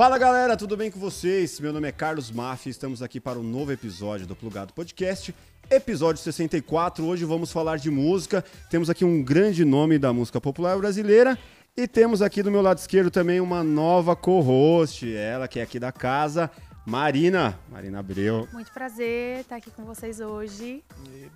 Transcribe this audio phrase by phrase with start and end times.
[0.00, 1.60] Fala galera, tudo bem com vocês?
[1.60, 5.34] Meu nome é Carlos Maffi, estamos aqui para um novo episódio do Plugado Podcast,
[5.70, 7.04] episódio 64.
[7.04, 8.42] Hoje vamos falar de música.
[8.70, 11.38] Temos aqui um grande nome da música popular brasileira
[11.76, 15.78] e temos aqui do meu lado esquerdo também uma nova co-host, ela que é aqui
[15.78, 16.50] da casa,
[16.86, 18.48] Marina, Marina Abreu.
[18.54, 20.82] Muito prazer estar aqui com vocês hoje.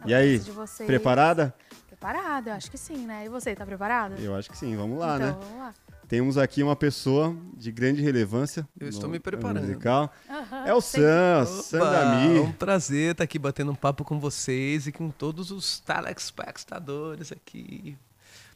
[0.06, 0.40] E aí,
[0.86, 1.54] preparada?
[1.86, 3.26] Preparada, eu acho que sim, né?
[3.26, 4.14] E você, tá preparada?
[4.18, 5.36] Eu acho que sim, vamos lá, então, né?
[5.38, 5.74] Vamos lá.
[6.08, 8.68] Temos aqui uma pessoa de grande relevância.
[8.78, 9.62] Eu estou me preparando.
[9.62, 10.12] Musical.
[10.28, 12.38] Uhum, é o Sam, Sam Dami.
[12.38, 17.32] É um prazer estar aqui batendo um papo com vocês e com todos os telespectadores
[17.32, 17.96] aqui.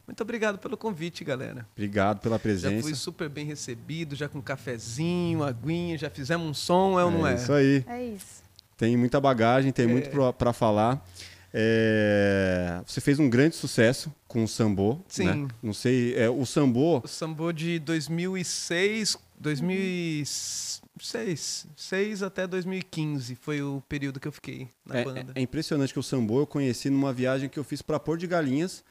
[0.06, 1.66] Muito obrigado pelo convite, galera.
[1.72, 2.76] Obrigado pela presença.
[2.76, 7.10] Já fui super bem recebido, já com cafezinho, aguinha, já fizemos um som, é ou
[7.10, 7.34] não é?
[7.34, 7.84] Isso aí.
[7.86, 8.42] É isso.
[8.76, 9.88] Tem muita bagagem, tem é.
[9.88, 11.04] muito para falar.
[11.52, 14.94] É, você fez um grande sucesso com o Sambô.
[14.94, 15.00] Né?
[15.08, 15.24] Sim.
[15.24, 15.48] Né?
[15.62, 16.98] Não sei, é, o Sambô.
[16.98, 24.98] O Sambô de 2006, 2006, 6 até 2015 foi o período que eu fiquei na
[24.98, 25.32] é, banda.
[25.34, 28.26] É, impressionante que o Sambô eu conheci numa viagem que eu fiz para Pôr de
[28.26, 28.84] Galinhas.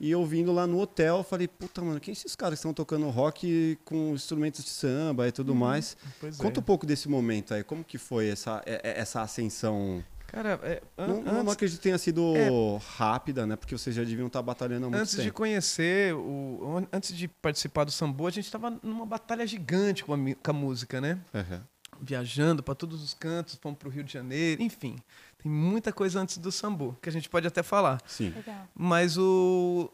[0.00, 3.08] E eu vindo lá no hotel, falei, puta, mano, quem esses caras que estão tocando
[3.10, 5.96] rock com instrumentos de samba e tudo uhum, mais?
[6.36, 6.60] Conta é.
[6.60, 10.02] um pouco desse momento aí, como que foi essa, essa ascensão
[10.34, 12.48] Cara, é, an não, antes, não acredito que tenha sido é,
[12.96, 13.54] rápida, né?
[13.54, 15.20] Porque vocês já deviam estar batalhando há muito antes tempo.
[15.20, 20.04] Antes de conhecer, o, antes de participar do Sambo, a gente estava numa batalha gigante
[20.04, 21.20] com a, com a música, né?
[21.32, 21.60] Uhum.
[22.00, 24.96] Viajando para todos os cantos, fomos para o Rio de Janeiro, enfim.
[25.40, 28.02] Tem muita coisa antes do Sambo, que a gente pode até falar.
[28.04, 28.30] Sim.
[28.30, 28.68] Legal.
[28.74, 29.88] Mas o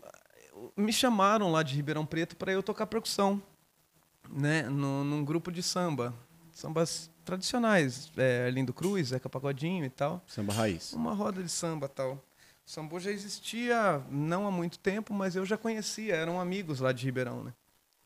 [0.75, 3.43] me chamaram lá de Ribeirão Preto para eu tocar percussão,
[4.31, 4.63] né?
[4.63, 6.15] No, num grupo de samba.
[6.51, 10.23] Sambas tradicionais, é, Arlindo Cruz, Zeca Pagodinho e tal.
[10.27, 10.93] Samba raiz.
[10.93, 12.23] Uma roda de samba tal.
[12.93, 17.05] O já existia não há muito tempo, mas eu já conhecia, eram amigos lá de
[17.05, 17.53] Ribeirão, né?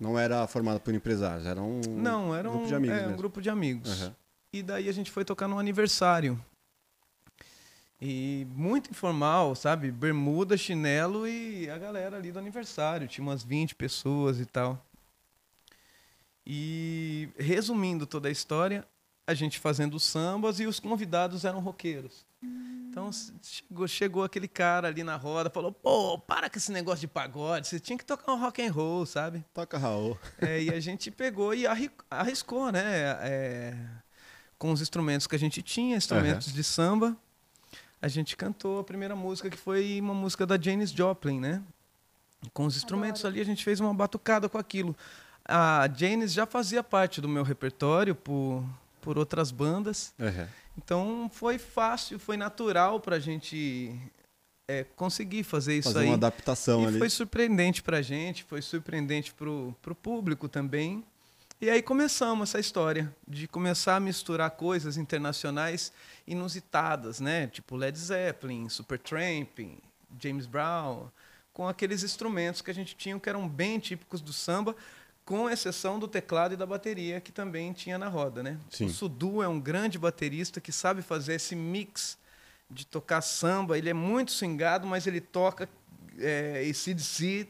[0.01, 2.99] Não era formado por empresários, era um Não, era um grupo de amigos.
[2.99, 4.03] É, um grupo de amigos.
[4.03, 4.13] Uhum.
[4.55, 6.43] E daí a gente foi tocar no aniversário.
[8.01, 9.91] E muito informal, sabe?
[9.91, 13.07] Bermuda, chinelo e a galera ali do aniversário.
[13.07, 14.85] Tinha umas 20 pessoas e tal.
[16.47, 18.87] E resumindo toda a história,
[19.27, 22.27] a gente fazendo sambas e os convidados eram roqueiros.
[22.43, 22.89] Hum.
[22.91, 23.11] Então
[23.43, 27.67] chegou, chegou aquele cara ali na roda, falou: "Pô, para com esse negócio de pagode,
[27.67, 30.17] você tinha que tocar um rock and roll, sabe?" Toca Raul.
[30.39, 31.65] É, e a gente pegou e
[32.11, 32.83] arriscou, né?
[33.21, 33.77] É,
[34.59, 36.55] com os instrumentos que a gente tinha, instrumentos uhum.
[36.55, 37.17] de samba,
[38.01, 41.63] a gente cantou a primeira música que foi uma música da Janis Joplin, né?
[42.53, 43.35] Com os instrumentos Adoro.
[43.35, 44.95] ali a gente fez uma batucada com aquilo.
[45.45, 48.65] A Janis já fazia parte do meu repertório por
[49.05, 50.15] por outras bandas.
[50.19, 50.47] Uhum.
[50.79, 53.95] Então foi fácil, foi natural para a gente
[54.67, 56.07] é, conseguir fazer isso fazer aí.
[56.07, 56.99] uma adaptação e ali.
[56.99, 61.05] foi surpreendente para a gente, foi surpreendente para o público também.
[61.61, 65.93] E aí começamos essa história de começar a misturar coisas internacionais
[66.27, 67.47] inusitadas, né?
[67.47, 69.61] Tipo Led Zeppelin, Supertramp,
[70.19, 71.09] James Brown,
[71.53, 74.75] com aqueles instrumentos que a gente tinha que eram bem típicos do samba,
[75.25, 78.59] com exceção do teclado e da bateria que também tinha na roda, né?
[78.71, 78.87] Sim.
[78.87, 82.19] O Sudu é um grande baterista que sabe fazer esse mix
[82.71, 83.79] de tocar samba.
[83.79, 85.69] Ele é muito swingado, mas ele toca
[86.19, 87.49] é, ACDC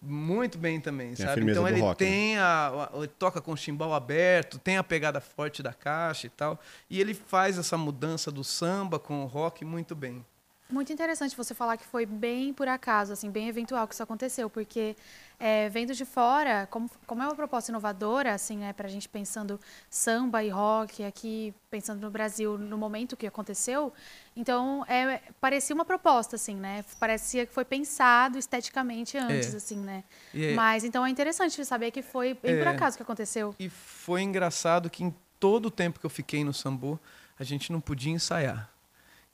[0.00, 1.50] muito bem também, tem sabe?
[1.50, 2.10] Então ele rock, né?
[2.10, 6.26] tem a, a, ele toca com o chimbal aberto, tem a pegada forte da caixa
[6.26, 10.24] e tal, e ele faz essa mudança do samba com o rock muito bem.
[10.68, 14.50] Muito interessante você falar que foi bem por acaso, assim, bem eventual que isso aconteceu,
[14.50, 14.96] porque
[15.38, 19.08] é, vendo de fora, como, como é uma proposta inovadora, assim, né, para a gente
[19.08, 23.92] pensando samba e rock aqui, pensando no Brasil no momento que aconteceu,
[24.34, 29.56] então é, parecia uma proposta, assim, né, parecia que foi pensado esteticamente antes, é.
[29.58, 30.02] assim, né,
[30.34, 32.70] é, mas então é interessante saber que foi bem por é.
[32.70, 33.54] acaso que aconteceu.
[33.56, 36.98] E foi engraçado que em todo o tempo que eu fiquei no sambo,
[37.38, 38.75] a gente não podia ensaiar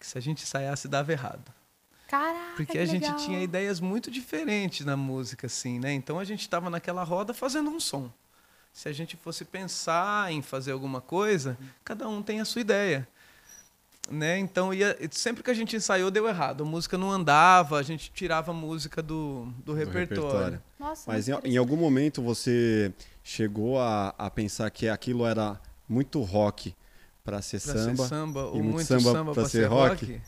[0.02, 1.52] que se a gente ensaiasse dava errado.
[2.08, 3.16] Caraca, Porque a gente legal.
[3.18, 5.92] tinha ideias muito diferentes na música, assim, né?
[5.92, 8.10] Então a gente estava naquela roda fazendo um som.
[8.72, 13.08] Se a gente fosse pensar em fazer alguma coisa, cada um tem a sua ideia.
[14.10, 14.38] Né?
[14.38, 16.64] Então, ia, sempre que a gente ensaiou, deu errado.
[16.64, 20.24] A música não andava, a gente tirava a música do, do, do repertório.
[20.24, 20.62] repertório.
[20.80, 22.92] Nossa, Mas em, em, algum momento você
[23.22, 26.74] chegou a, a pensar que aquilo era muito rock
[27.24, 30.04] para ser, samba, samba e ou muito, samba, samba para ser, ser rock.
[30.04, 30.20] rock.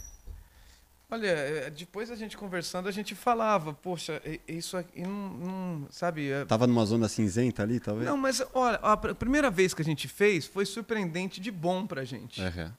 [1.11, 6.31] Olha, é, depois a gente conversando, a gente falava, poxa, isso aqui não, não sabe?
[6.31, 8.09] É Tava numa zona cinzenta ali, talvez?
[8.09, 12.05] Não, mas olha, a primeira vez que a gente fez foi surpreendente de bom pra
[12.05, 12.41] gente.
[12.41, 12.73] Uhum.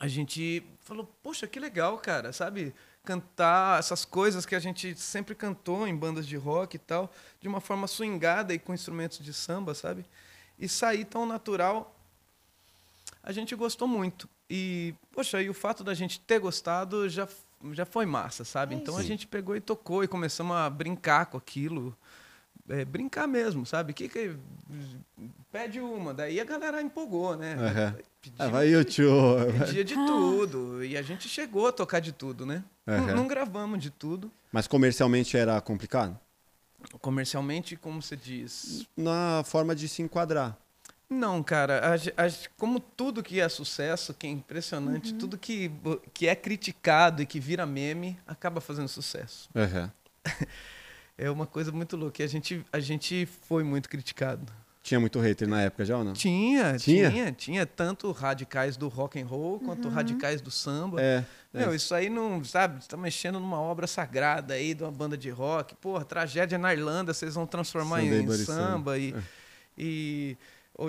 [0.00, 2.74] A gente falou, poxa, que legal, cara, sabe?
[3.04, 7.10] Cantar essas coisas que a gente sempre cantou em bandas de rock e tal,
[7.40, 10.04] de uma forma swingada e com instrumentos de samba, sabe?
[10.58, 11.93] e sair tão natural,
[13.24, 14.28] a gente gostou muito.
[14.48, 17.26] E, poxa, e o fato da gente ter gostado já,
[17.72, 18.74] já foi massa, sabe?
[18.74, 21.96] É então a gente pegou e tocou e começamos a brincar com aquilo.
[22.68, 23.92] É, brincar mesmo, sabe?
[23.92, 24.36] Que, que
[25.50, 27.54] pede uma, daí a galera empolgou, né?
[27.58, 27.96] Aham.
[28.22, 29.52] Pedia, Ah, vai YouTube.
[29.58, 30.82] pedia de tudo.
[30.84, 32.64] E a gente chegou a tocar de tudo, né?
[32.86, 33.14] Não, Aham.
[33.16, 34.30] não gravamos de tudo.
[34.52, 36.18] Mas comercialmente era complicado?
[37.00, 38.86] Comercialmente, como você diz?
[38.96, 40.56] Na forma de se enquadrar.
[41.08, 41.90] Não, cara.
[41.92, 45.70] a ge- a ge- como tudo que é sucesso, que é impressionante, tudo que,
[46.12, 49.48] que é criticado e que vira meme, acaba fazendo sucesso.
[49.54, 49.90] Aham.
[51.16, 52.22] É uma coisa muito louca.
[52.22, 54.52] E a gente, a gente foi muito criticado.
[54.82, 56.12] Tinha muito hater na época já ou não?
[56.12, 57.08] Tinha, Tinha?
[57.08, 61.00] tinha, tinha, tanto radicais do rock and roll quanto radicais do samba.
[61.00, 61.24] É.
[61.52, 61.76] Meu, é.
[61.76, 65.30] isso aí não, sabe, você tá mexendo numa obra sagrada aí de uma banda de
[65.30, 65.76] rock.
[65.76, 68.98] Porra, tragédia na Irlanda, vocês vão transformar Sunday em, Bloody samba.
[68.98, 69.22] E, É.
[69.78, 70.36] e,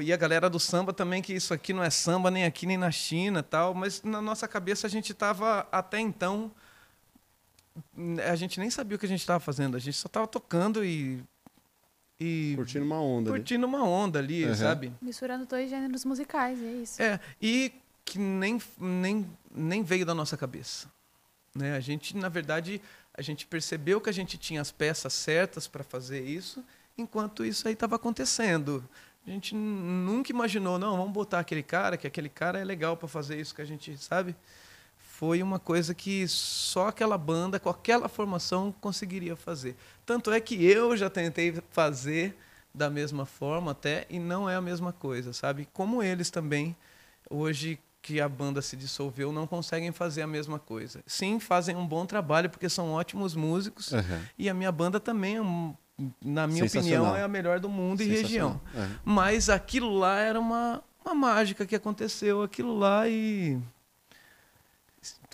[0.02, 2.78] e a galera do samba também, que isso aqui não é samba nem aqui nem
[2.78, 3.74] na China tal.
[3.74, 6.52] Mas na nossa cabeça a gente tava até então.
[8.30, 10.84] A gente nem sabia o que a gente estava fazendo, a gente só tava tocando
[10.84, 11.24] e.
[12.18, 13.30] E Curtindo uma onda.
[13.30, 13.40] ali.
[13.40, 14.56] curtindo uma onda ali, Aham.
[14.56, 14.94] sabe?
[15.02, 17.02] Misturando dois gêneros musicais, é isso.
[17.02, 17.74] É, e
[18.06, 20.90] que nem, nem, nem veio da nossa cabeça.
[21.54, 21.76] Né?
[21.76, 22.82] A gente, na verdade,
[23.14, 26.64] a gente percebeu que a gente tinha as peças certas para fazer isso,
[26.98, 28.88] enquanto isso aí estava acontecendo.
[29.28, 33.08] A gente nunca imaginou, não, vamos botar aquele cara, que aquele cara é legal para
[33.08, 34.36] fazer isso que a gente sabe.
[34.98, 39.76] Foi uma coisa que só aquela banda, com aquela formação, conseguiria fazer.
[40.06, 42.38] Tanto é que eu já tentei fazer
[42.74, 45.68] da mesma forma até, e não é a mesma coisa, sabe?
[45.74, 46.76] Como eles também,
[47.30, 51.02] hoje que a banda se dissolveu, não conseguem fazer a mesma coisa.
[51.08, 54.22] Sim, fazem um bom trabalho, porque são ótimos músicos, Aham.
[54.38, 55.74] e a minha banda também, é um-
[56.24, 58.60] na minha opinião, é a melhor do mundo e região.
[58.76, 58.88] É.
[59.04, 63.58] Mas aquilo lá era uma, uma mágica que aconteceu, aquilo lá e.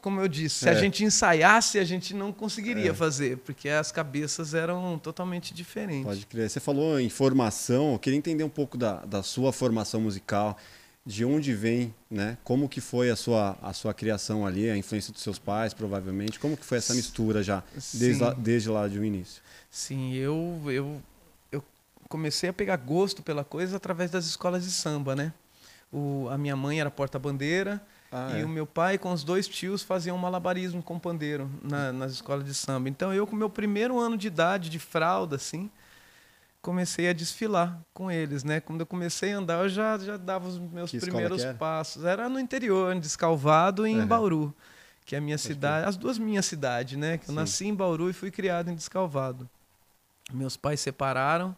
[0.02, 0.76] Como eu disse, se a É.
[0.76, 2.94] gente ensaiasse, a gente não conseguiria É.
[2.94, 6.06] fazer, porque as cabeças eram totalmente diferentes.
[6.06, 6.50] Pode crer.
[6.50, 10.58] Você falou em formação, eu queria entender um pouco da, da sua formação musical,
[11.06, 12.36] de onde vem, né?
[12.44, 16.40] Como que foi a sua, a sua criação ali, a influência dos seus pais, provavelmente.
[16.40, 17.64] Como que foi essa mistura já,
[17.94, 18.24] desde Sim.
[18.24, 19.42] lá, desde lá de um início?
[19.72, 21.02] Sim, eu, eu,
[21.52, 21.64] eu
[22.10, 25.34] comecei a pegar gosto pela coisa através das escolas de samba, né?
[25.92, 27.82] O, a minha mãe era porta-bandeira
[28.12, 28.46] Ah, e é.
[28.46, 32.54] o meu pai com os dois tios faziam malabarismo com pandeiro na, nas escolas de
[32.54, 32.90] samba.
[32.90, 35.70] Então eu com meu primeiro ano de idade, de fralda, assim,
[36.62, 38.60] comecei a desfilar com eles, né?
[38.60, 41.54] Quando eu comecei a andar, eu já, já dava os meus Que primeiros era?
[41.54, 42.04] passos.
[42.04, 44.08] Era no interior, em Descalvado e em Aham.
[44.08, 44.54] Bauru,
[45.06, 47.18] que é a minha Pode cidade, as duas minhas cidades, né?
[47.18, 47.36] Que eu Sim.
[47.36, 49.50] nasci em Bauru e fui criado em Descalvado.
[50.34, 51.56] Meus pais separaram,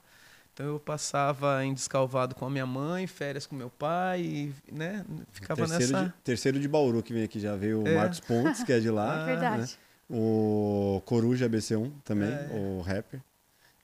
[0.53, 5.03] então eu passava em Descalvado com a minha mãe, férias com meu pai, e, né?
[5.31, 6.05] Ficava terceiro, nessa.
[6.05, 7.95] de, terceiro de Bauru que vem aqui, já veio o É.
[7.95, 9.23] Marcos Pontes, que é de lá.
[9.23, 9.77] Ah, Verdade.
[10.09, 12.49] O Coruja BC1 também, É.
[12.51, 13.19] o rapper.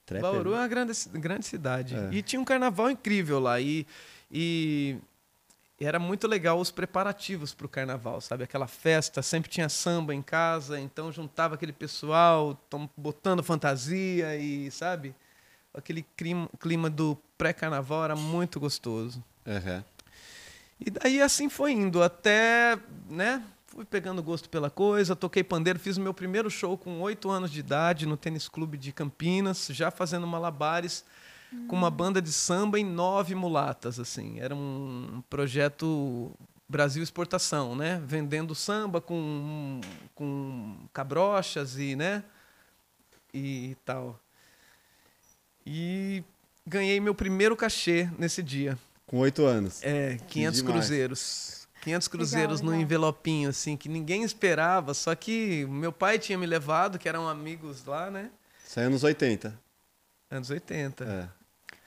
[0.06, 0.30] Trapper.
[0.30, 1.94] Bauru é uma grande, grande cidade.
[1.96, 2.08] É.
[2.12, 3.60] E tinha um carnaval incrível lá.
[3.60, 3.86] E,
[4.30, 4.96] e
[5.86, 8.44] era muito legal os preparativos para o carnaval, sabe?
[8.44, 12.58] Aquela festa, sempre tinha samba em casa, então juntava aquele pessoal,
[12.94, 15.14] botando fantasia e, sabe?
[15.72, 19.24] Aquele clima, clima do pré-carnaval era muito gostoso.
[19.46, 19.82] Aham.
[20.78, 23.42] E daí assim foi indo, até, né?
[23.66, 27.50] Fui pegando gosto pela coisa, toquei pandeiro, fiz o meu primeiro show com oito anos
[27.50, 31.04] de idade no Tênis Clube de Campinas, já fazendo malabares
[31.66, 34.38] com uma banda de samba e nove mulatas, assim.
[34.38, 36.32] Era um projeto
[36.68, 38.00] Brasil Exportação, né?
[38.06, 39.80] Vendendo samba com,
[40.14, 42.22] com cabrochas e, né?
[43.34, 44.18] E tal.
[45.66, 46.22] E
[46.66, 48.78] ganhei meu primeiro cachê nesse dia.
[49.06, 49.82] Com oito anos.
[49.82, 50.62] É, 500 demais.
[50.62, 51.68] cruzeiros.
[51.82, 52.82] 500 cruzeiros no legal.
[52.82, 54.94] envelopinho, assim, que ninguém esperava.
[54.94, 58.30] Só que meu pai tinha me levado, que eram amigos lá, né?
[58.64, 59.58] Saiu nos 80.
[60.30, 61.04] Anos 80.
[61.04, 61.39] É.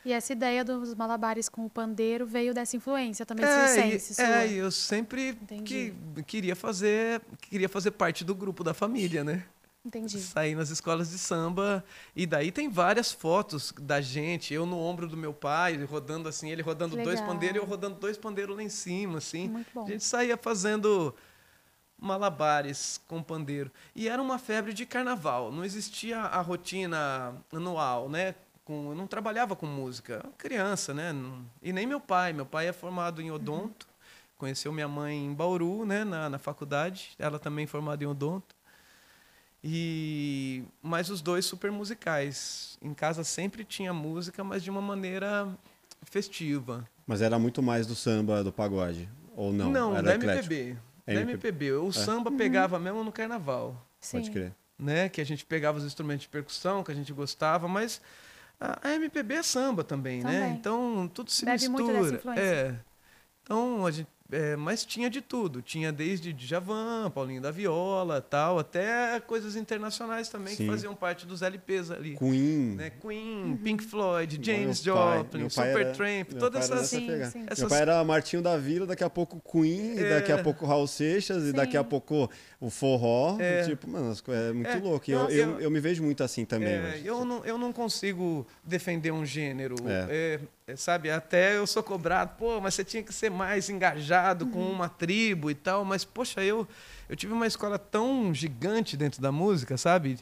[0.05, 4.25] E essa ideia dos malabares com o pandeiro veio dessa influência também, É, circense, sua.
[4.25, 5.93] é, eu sempre que,
[6.25, 9.45] queria fazer queria fazer parte do grupo da família, né?
[9.85, 10.17] Entendi.
[10.19, 11.83] Sair nas escolas de samba.
[12.15, 16.49] E daí tem várias fotos da gente, eu no ombro do meu pai, rodando assim,
[16.49, 19.49] ele rodando dois pandeiros e eu rodando dois pandeiros lá em cima, assim.
[19.49, 19.85] Muito bom.
[19.85, 21.13] A gente saía fazendo
[21.97, 23.71] malabares com pandeiro.
[23.95, 25.51] E era uma febre de carnaval.
[25.51, 28.35] Não existia a rotina anual, né?
[28.65, 30.13] Com, eu não trabalhava com música.
[30.13, 31.13] Eu era Criança, né?
[31.61, 32.33] E nem meu pai.
[32.33, 33.87] Meu pai é formado em odonto.
[34.37, 36.03] Conheceu minha mãe em Bauru, né?
[36.03, 37.11] Na, na faculdade.
[37.19, 38.55] Ela também formada em odonto.
[39.63, 42.77] E mas os dois super musicais.
[42.81, 45.47] Em casa sempre tinha música, mas de uma maneira
[46.03, 46.87] festiva.
[47.07, 49.71] Mas era muito mais do samba, do pagode, ou não?
[49.71, 50.15] Não, era da?
[50.15, 50.77] MPB.
[51.05, 51.31] Da MPB.
[51.31, 51.71] MPB.
[51.73, 54.17] O samba pegava mesmo no carnaval, Sim.
[54.17, 54.53] Pode crer.
[54.77, 55.07] né?
[55.09, 58.01] Que a gente pegava os instrumentos de percussão, que a gente gostava, mas
[58.59, 60.39] a a MPB é samba também, né?
[60.41, 60.53] Também.
[60.53, 61.83] Então tudo se Bebe mistura.
[61.83, 62.41] muito dessa influência.
[62.41, 62.75] É.
[63.43, 65.61] Então a gente é, mas tinha de tudo.
[65.61, 70.63] Tinha desde Djavan, Paulinho da Viola, tal, até coisas internacionais também Sim.
[70.65, 72.17] que faziam parte dos LPs ali.
[72.17, 72.75] Queen.
[72.75, 72.89] Né?
[73.01, 73.57] Queen, Uhum.
[73.57, 76.91] Pink Floyd, James Meu Joplin, meu pai Supertramp, era- meu todas pai era essas.
[76.91, 77.31] nessa Sim, pegada.
[77.31, 77.39] sim.
[77.39, 80.09] Meu essas- pai era Martinho da Vila, daqui a pouco Queen, e É.
[80.19, 81.53] daqui a pouco Raul Seixas, e Sim.
[81.53, 83.37] daqui a pouco o forró.
[83.39, 83.63] É.
[83.63, 85.09] Tipo, mano, é muito É, louco.
[85.09, 87.05] E eu, eu- eu, eu- me vejo muito assim também É, hoje.
[87.07, 89.75] eu, não, eu não consigo defender um gênero.
[90.09, 90.39] É.
[90.65, 94.51] É, sabe, até eu sou cobrado, pô, mas você tinha que ser mais engajado Uhum.
[94.51, 95.83] com uma tribo e tal.
[95.83, 96.65] Mas, poxa, eu,
[97.09, 100.17] eu tive uma escola tão gigante dentro da música, sabe?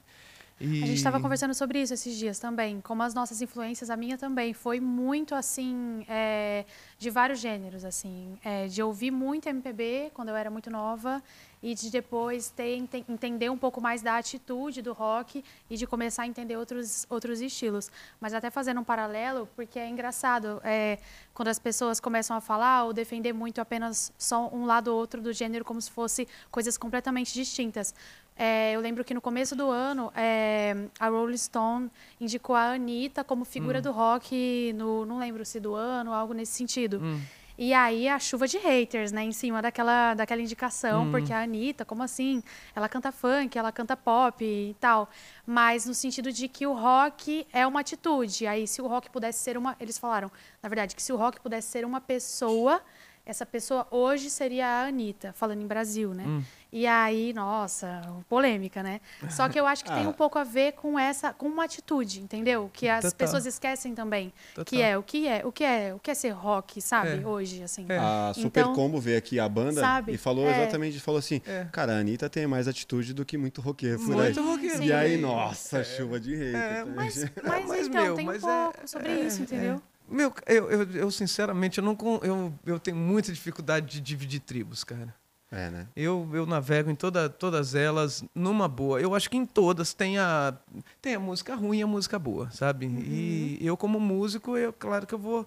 [0.62, 0.84] E...
[0.84, 2.80] A gente estava conversando sobre isso esses dias também.
[2.82, 6.66] Como as nossas influências, a minha também, foi muito assim, é,
[7.00, 8.38] de vários gêneros, assim.
[8.44, 11.22] É, de ouvir muito MPB quando eu era muito nova
[11.64, 15.86] e de depois ter, ente- entender um pouco mais da atitude do rock e de
[15.86, 17.92] começar a entender outros, outros estilos.
[18.20, 20.98] Mas até fazendo um paralelo, porque é engraçado, é,
[21.34, 25.22] quando as pessoas começam a falar ou defender muito apenas só um lado ou outro
[25.22, 27.94] do gênero como se fosse coisas completamente distintas.
[28.44, 33.24] É, eu lembro que no começo do ano, é, a Rolling Stone indicou a Anitta
[33.24, 33.82] como figura Hum.
[33.84, 37.00] do rock, no, não lembro se do ano, algo nesse sentido.
[37.04, 37.22] Hum.
[37.56, 41.12] E aí a chuva de haters, né, em cima daquela, daquela indicação, Hum.
[41.12, 42.42] porque a Anitta, como assim?
[42.76, 45.08] Ela canta funk, ela canta pop e tal.
[45.46, 48.48] Mas no sentido de que o rock é uma atitude.
[48.48, 49.76] Aí se o rock pudesse ser uma.
[49.80, 50.32] Eles falaram,
[50.64, 52.82] na verdade, que se o rock pudesse ser uma pessoa,
[53.24, 56.24] essa pessoa hoje seria a Anitta, falando em Brasil, né?
[56.26, 56.42] Hum.
[56.74, 59.02] E aí, nossa, polêmica, né?
[59.30, 60.10] Só que eu acho que tem Ah.
[60.10, 62.70] um pouco a ver com essa, com uma atitude, entendeu?
[62.72, 63.18] Que as Total.
[63.18, 64.32] pessoas esquecem também.
[64.56, 64.66] Total.
[64.66, 67.22] Que é o que é, o que é, o que é ser rock, sabe?
[67.22, 67.28] É.
[67.28, 67.86] Hoje, assim.
[67.90, 67.98] É.
[67.98, 70.62] A Super Então, Combo veio aqui, a banda, sabe, e falou é.
[70.62, 71.66] exatamente, falou assim, É.
[71.74, 74.34] cara, a Anitta tem mais atitude do que muito roqueiro por aí.
[74.34, 74.84] Muito roqueiro.
[74.84, 76.56] E aí, nossa, chuva de hater.
[76.56, 76.96] É, também.
[76.96, 79.82] Mas, mas, Mas, então, meu, tem mas um é- pouco sobre é- isso, entendeu?
[80.10, 84.84] Meu, eu, eu, eu, sinceramente, eu, não, eu, eu tenho muita dificuldade de dividir tribos,
[84.84, 85.14] cara.
[85.52, 85.88] É, né?
[85.96, 89.02] Eu, eu navego em toda, todas elas numa boa.
[89.02, 90.54] Eu acho que em todas tem a,
[91.02, 92.86] tem a música ruim e a música boa, sabe?
[92.86, 95.46] E eu, como músico, eu, claro que eu vou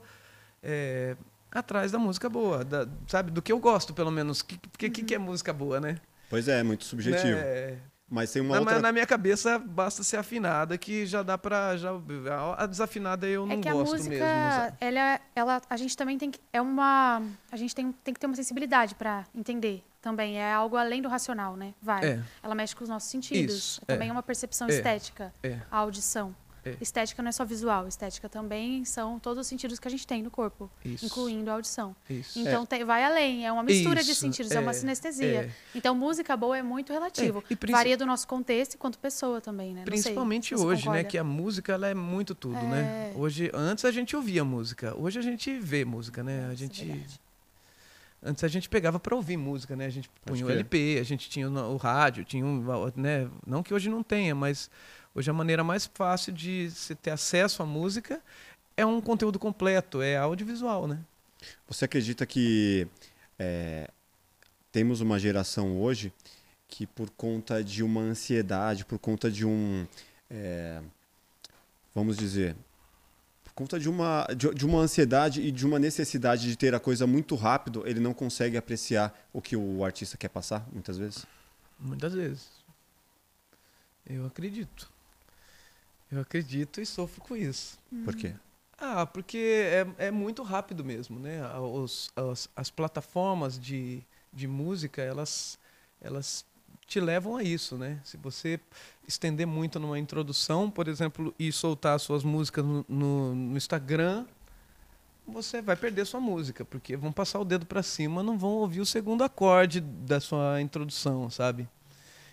[0.63, 1.17] é,
[1.51, 3.31] atrás da música boa, da- sabe?
[3.31, 4.43] Do que eu gosto, pelo menos.
[4.43, 5.99] Que- Porque o que, que é música boa, né?
[6.29, 7.39] Pois é, muito subjetivo.
[7.39, 7.79] Né?
[8.11, 8.81] Mas tem uma Na, outra...
[8.81, 11.77] na minha cabeça, basta ser afinada, que já dá pra.
[11.79, 11.91] Já,
[12.31, 14.25] a- a desafinada eu não é que a gosto música, mesmo.
[14.53, 14.77] sabe?
[14.81, 18.21] ela, é- ela, a gente também tem que, é uma, a gente tem, tem que
[18.21, 20.39] ter uma sensibilidade para entender também.
[20.39, 21.73] É algo além do racional, né?
[21.81, 22.05] Vai.
[22.05, 22.23] É.
[22.43, 23.55] Ela mexe com os nossos sentidos.
[23.57, 24.11] Isso, também é.
[24.11, 24.73] é uma percepção É.
[24.75, 25.59] estética, É.
[25.71, 26.37] a audição.
[26.67, 26.77] É.
[26.81, 30.23] Estética não é só visual, estética também são todos os sentidos que a gente tem
[30.23, 31.05] no corpo, Isso.
[31.05, 31.95] incluindo a audição.
[32.09, 32.39] Isso.
[32.39, 35.41] Então tem- vai além, é uma mistura de Isso, sentidos, é, uma é, sinestesia.
[35.43, 35.51] é.
[35.75, 37.45] Então música boa é muito relativo.
[37.51, 39.81] É, e Varia do nosso contexto enquanto pessoa também, né?
[39.81, 41.05] Não sei Principalmente se você hoje, né?
[41.05, 43.13] Que a música ela é muito tudo, né?
[43.15, 43.19] É.
[43.19, 46.47] Hoje, antes a gente ouvia música, hoje a gente vê música, né?
[46.49, 47.05] A é gente.
[48.25, 49.87] Antes a gente pegava para ouvir música, né?
[49.87, 50.51] A gente punha o.
[50.51, 52.65] LP, a gente tinha o rádio, tinha um,
[52.97, 53.29] né?
[53.47, 54.71] Não que hoje não tenha, mas
[55.15, 58.21] hoje a maneira mais fácil de se ter acesso à música
[58.77, 60.99] é um conteúdo completo, é audiovisual, né?
[61.69, 62.89] Você acredita que
[63.39, 63.91] é,
[64.73, 66.13] temos uma geração hoje
[66.67, 69.87] que por conta de uma ansiedade, por conta de um,
[70.31, 70.81] é,
[71.95, 72.57] vamos dizer,
[73.55, 77.07] conta de uma, de, de uma ansiedade e de uma necessidade de ter a coisa
[77.07, 81.25] muito rápido, ele não consegue apreciar o que o artista quer passar, muitas vezes?
[81.79, 82.49] Muitas vezes.
[84.07, 84.91] Eu acredito.
[86.11, 87.79] Eu acredito e sofro com isso.
[88.05, 88.35] Por quê?
[88.79, 89.39] Ah, porque
[89.99, 91.41] é, é muito rápido mesmo, né?
[91.59, 95.59] Os, as, as plataformas de, de música, elas,
[96.01, 96.45] elas
[96.87, 98.01] te levam a isso, né?
[98.05, 98.61] Se você
[99.07, 104.27] estender muito numa introdução, por exemplo, e soltar suas músicas no, no, no Instagram,
[105.27, 108.81] você vai perder sua música, porque vão passar o dedo para cima, não vão ouvir
[108.81, 111.69] o segundo acorde da sua introdução, sabe?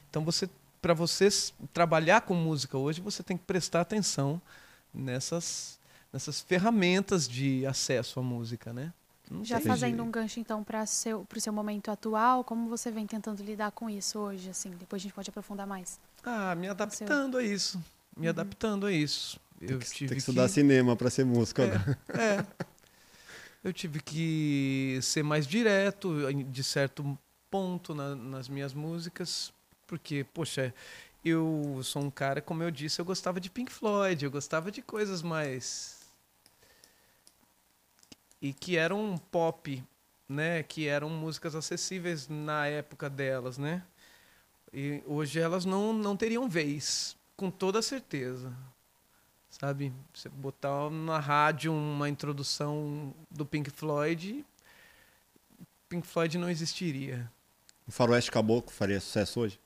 [0.09, 0.49] Então você
[0.81, 1.29] para você
[1.71, 4.41] trabalhar com música hoje, você tem que prestar atenção
[4.91, 5.79] nessas
[6.11, 8.91] nessas ferramentas de acesso à música, né?
[9.31, 10.03] Não Já fazendo jeito.
[10.03, 13.71] um gancho, então, para o seu, pro seu momento atual, como você vem tentando lidar
[13.71, 14.71] com isso hoje, assim?
[14.71, 15.99] Depois a gente pode aprofundar mais.
[16.23, 17.81] Ah, me adaptando a isso.
[18.17, 19.39] Me adaptando a isso.
[19.61, 21.61] Eu Tem que, tive tem que estudar cinema para ser músico.
[21.61, 21.97] né?
[22.09, 22.45] É.
[23.63, 27.17] Eu tive que ser mais direto, de certo
[27.49, 29.53] ponto, na- nas minhas músicas,
[29.87, 30.73] porque, poxa,
[31.23, 34.81] eu sou um cara, como eu disse, eu gostava de Pink Floyd, eu gostava de
[34.81, 36.00] coisas mais.
[38.41, 39.83] E que eram pop,
[40.27, 40.63] né?
[40.63, 43.83] Que eram músicas acessíveis na época delas, né?
[44.73, 48.53] E hoje elas não, não teriam vez, com toda certeza.
[49.49, 49.93] Sabe?
[50.13, 54.45] Você botar na rádio uma introdução do Pink Floyd,
[55.91, 57.29] Pink Floyd não existiria.
[57.85, 59.59] O Faroeste Caboclo faria sucesso hoje?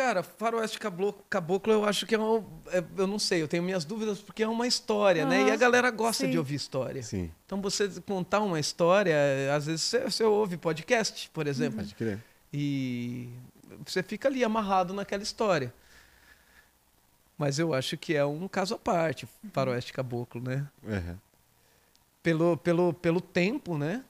[0.00, 2.42] Cara, Faroeste Caboclo, Caboclo eu acho que é um.
[2.68, 5.48] é- eu não sei, eu tenho minhas dúvidas porque é uma história, né?
[5.48, 6.30] E a galera gosta sim.
[6.30, 7.02] de ouvir história.
[7.02, 9.14] Sim, Então você contar uma história,
[9.54, 12.18] às vezes você, você ouve podcast, por exemplo, pode crer.
[12.50, 13.28] e
[13.84, 15.70] você fica ali amarrado naquela história.
[17.36, 20.66] Mas eu acho que é um caso à parte, Faroeste Caboclo, né?
[20.82, 21.16] Uhum.
[22.22, 24.02] Pelo, pelo, pelo tempo, né?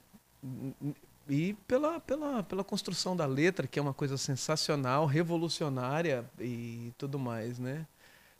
[1.33, 7.17] E pela, pela, pela construção da letra, que é uma coisa sensacional, revolucionária e tudo
[7.17, 7.87] mais, né?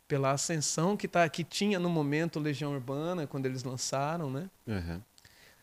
[0.06, 4.50] Pela ascensão que, tá, que tinha no momento Legião Urbana, quando eles lançaram, né?
[4.66, 5.00] Uhum.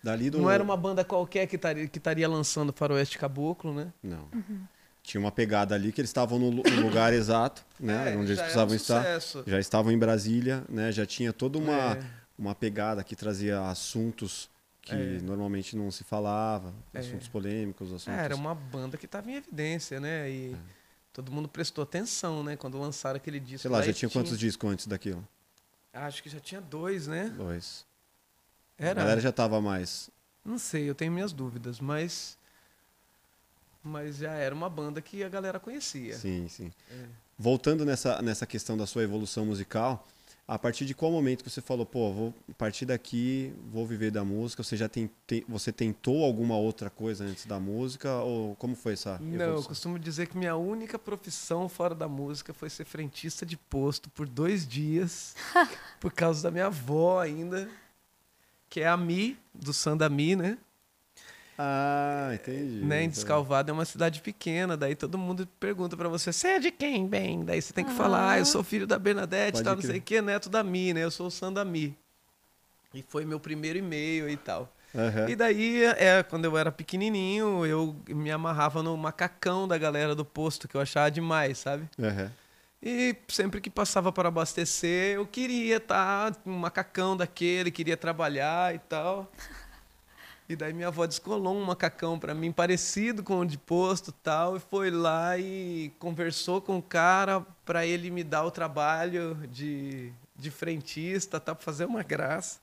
[0.01, 0.39] Dali do...
[0.39, 3.93] Não era uma banda qualquer que estaria, que estaria lançando Faroeste Caboclo, né?
[4.01, 4.27] Não.
[5.03, 8.13] Tinha uma pegada ali que eles estavam no, lu- no lugar exato, né?
[8.13, 9.05] É, onde eles precisavam um estar.
[9.45, 10.91] Já estavam em Brasília, né?
[10.91, 12.03] Já tinha toda uma, É.
[12.39, 14.49] uma pegada que trazia assuntos
[14.89, 15.21] que É.
[15.21, 16.99] normalmente não se falava, É.
[16.99, 18.07] assuntos polêmicos, assuntos...
[18.19, 20.29] É, era uma banda que estava em evidência, né?
[20.29, 20.55] E
[21.13, 22.55] todo mundo prestou atenção, né?
[22.55, 23.61] Quando lançaram aquele disco.
[23.63, 25.27] Sei lá, já e tinha quantos discos antes daquilo?
[25.93, 27.33] Acho que já tinha dois, né?
[27.35, 27.85] Dois.
[28.77, 29.01] Era.
[29.01, 30.09] A galera já tava mais...
[30.45, 32.37] Não sei, eu tenho minhas dúvidas, mas.
[33.83, 36.17] Mas já era uma banda que a galera conhecia.
[36.17, 36.71] Sim, sim.
[36.91, 37.05] É.
[37.37, 40.07] Voltando nessa, nessa questão da sua evolução musical,
[40.51, 44.09] a partir de qual momento que você falou, pô, vou a partir daqui vou viver
[44.09, 44.63] da música?
[44.63, 48.93] Você já tem, tem- você tentou alguma outra coisa antes da música ou como foi
[48.93, 53.45] essa Não, eu costumo dizer que minha única profissão fora da música foi ser frentista
[53.45, 55.35] de posto por dois dias,
[56.01, 57.69] por causa da minha avó ainda,
[58.67, 60.57] que é a Mi, do Sandami, né?
[61.61, 62.85] Ah, entendi.
[62.85, 63.01] né?
[63.03, 66.59] Em Então, Descalvado é uma cidade pequena, daí todo mundo pergunta pra você, você é
[66.59, 67.43] de quem, bem?
[67.43, 69.91] Daí você tem que falar, ah, eu sou filho da Bernadette, Pode tal, não crer.
[69.91, 71.03] sei o que, neto da Mi, né?
[71.03, 71.97] Eu sou o Sandami.
[72.93, 74.73] E foi meu primeiro e-mail e tal.
[74.95, 75.29] aham.
[75.29, 80.23] E daí, é, quando eu era pequenininho, eu me amarrava no macacão da galera do
[80.25, 81.87] posto, que eu achava demais, sabe?
[82.01, 82.31] aham.
[82.81, 88.73] E sempre que passava para abastecer, eu queria estar com um macacão daquele, queria trabalhar
[88.73, 89.29] e tal.
[90.49, 94.13] E daí minha avó descolou um macacão para mim parecido com o de posto e
[94.23, 99.35] tal, e foi lá e conversou com o cara para ele me dar o trabalho
[99.51, 102.59] de, de frentista, tá, para fazer uma graça.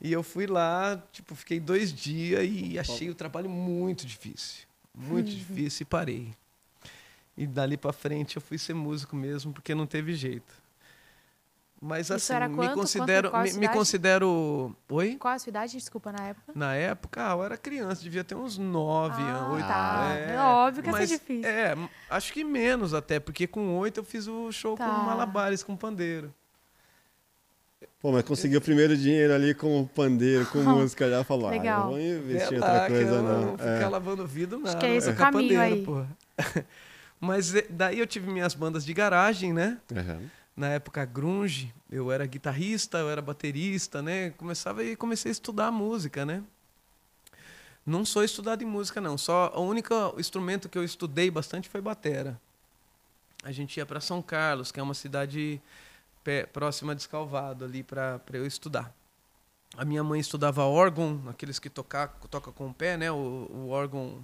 [0.00, 4.66] E eu fui lá, tipo, fiquei dois dias e achei o trabalho muito difícil.
[4.94, 6.34] Muito difícil e parei.
[7.36, 10.54] E dali pra frente eu fui ser músico mesmo, porque não teve jeito.
[11.80, 13.30] Mas Isso assim, era me considero.
[13.30, 13.52] Quanto?
[13.54, 14.74] Me, me considero.
[14.88, 15.16] Oi?
[15.16, 16.52] Qual a sua idade, desculpa, na época?
[16.52, 20.08] Na época, ah, eu era criança, devia ter uns nove Ah, anos, oito tá.
[20.18, 21.48] é, É óbvio que ia ser difícil.
[21.48, 21.76] É,
[22.10, 24.86] acho que menos até, porque com oito eu fiz o show Tá.
[24.86, 26.34] com malabares, com pandeiro.
[28.00, 31.50] Pô, mas conseguiu o primeiro dinheiro ali com o pandeiro, com música, já falou, ah,
[31.52, 31.90] Legal.
[31.90, 33.42] vou investir em Vê outra lá, que coisa eu não.
[33.46, 33.88] vou ficar É.
[33.88, 34.78] lavando vidro, nada.
[34.78, 35.84] que é esse vou o caminho pandeiro, aí.
[35.84, 36.08] porra.
[37.20, 39.78] Mas eh, daí eu tive minhas bandas de garagem, né?
[39.92, 40.20] Aham.
[40.58, 44.30] Na época grunge, eu era guitarrista, eu era baterista, né?
[44.30, 46.42] Começava e comecei a estudar música, né?
[47.86, 51.80] Não sou estudado em música não, só o único instrumento que eu estudei bastante foi
[51.80, 52.38] batera.
[53.44, 55.62] A gente ia para São Carlos, que é uma cidade
[56.52, 58.92] próxima de Escalvado ali para eu estudar.
[59.76, 63.12] A minha mãe estudava órgão, aqueles que toca, toca com o pé, né?
[63.12, 64.22] O, o órgão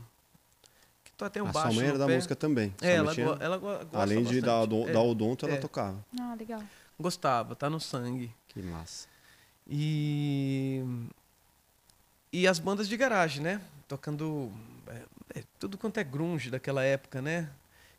[1.16, 2.14] que to- tem um A sua baixo mãe no era da pé.
[2.16, 2.74] música também.
[2.80, 4.92] É, Sua mãe ela, tinha- ela go- gosta Além de dar, É.
[4.92, 5.58] dar odonto, ela É.
[5.58, 6.04] tocava.
[6.20, 6.62] Ah, legal.
[6.98, 8.30] Gostava, tá no sangue.
[8.48, 9.08] Que massa.
[9.66, 10.84] E
[12.32, 13.60] e as bandas de garagem, né?
[13.86, 14.50] Tocando
[14.88, 17.48] é, é, tudo quanto é grunge daquela época, né?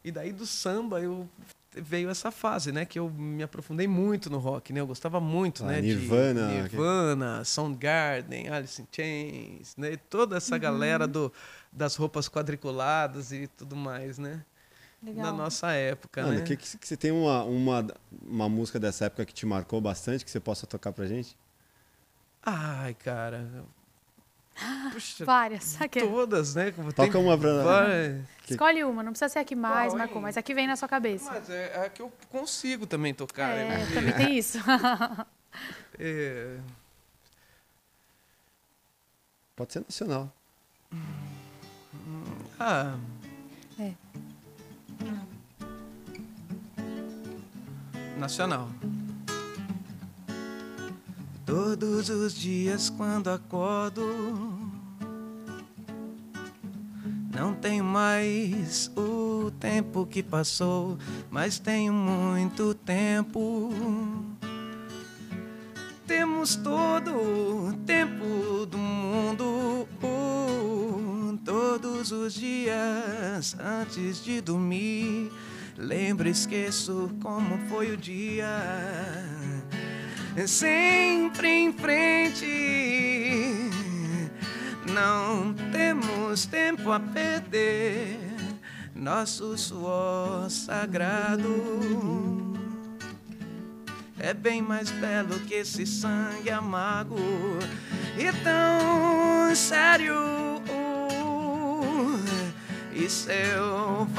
[0.04, 1.28] E daí do samba eu
[1.78, 2.86] veio essa fase, né?
[2.86, 4.80] Que eu me aprofundei muito no rock, né?
[4.80, 5.82] Eu gostava muito, Ah, né?
[5.82, 9.98] Nirvana, de Nirvana, Soundgarden, Alice in Chains, né?
[10.10, 11.32] Toda essa galera do,
[11.76, 14.44] das roupas quadriculadas e tudo mais, né?
[15.04, 15.26] Legal.
[15.26, 16.42] Da nossa época, Ana, né?
[16.42, 17.86] que, que, que você tem uma, uma,
[18.26, 21.38] uma música dessa época que te marcou bastante, que você possa tocar pra gente?
[22.42, 23.48] Ai, cara.
[24.94, 25.80] Puxa, Várias.
[25.82, 26.00] Aqui.
[26.00, 26.74] todas, né?
[26.96, 28.24] Toca uma pra- Vai.
[28.44, 30.22] Que- Escolhe uma, não precisa ser a que mais Qual, marcou, hein?
[30.24, 31.30] mas a que vem na sua cabeça.
[31.30, 33.50] Mas é a que eu consigo também tocar.
[33.50, 33.86] é, né?
[33.94, 34.58] também tem isso.
[35.98, 36.58] É,
[39.56, 40.30] Pode ser nacional.
[42.68, 42.96] Ah.
[43.78, 43.94] É.
[48.18, 48.70] Nacional.
[51.46, 54.02] Todos os dias quando acordo,
[57.32, 60.98] não tenho mais o tempo que passou,
[61.30, 63.70] mas tenho muito tempo.
[66.08, 68.55] Temos todo o tempo
[72.22, 75.32] os dias antes de dormir.
[75.78, 78.48] Lembro, esqueço como foi o dia
[80.48, 82.46] sempre em frente.
[84.94, 88.20] Não temos tempo a perder,
[88.94, 92.46] nosso suor sagrado
[94.26, 97.16] é bem mais belo que esse sangue amargo
[98.18, 100.45] e tão sério
[102.96, 104.16] e selvagem,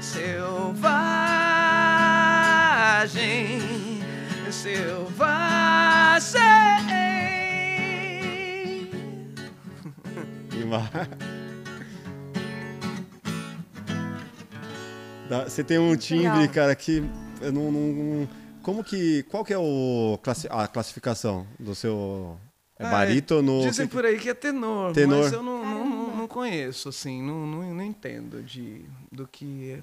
[0.00, 0.80] selvagem,
[4.50, 5.28] selvagem.
[15.46, 16.48] Você tem um timbre, Legal.
[16.54, 17.02] cara, que
[17.40, 18.28] eu não, não- não-
[18.62, 19.22] Como que.
[19.24, 20.18] Qual que é o,
[20.50, 22.38] a classificação do seu.
[22.78, 23.60] É Ah, barítono?
[23.62, 25.24] Dizem por aí que é tenor, Tenor.
[25.24, 29.72] mas eu não, não, não, conheço, assim, não, não, não entendo de, do que.
[29.72, 29.82] é-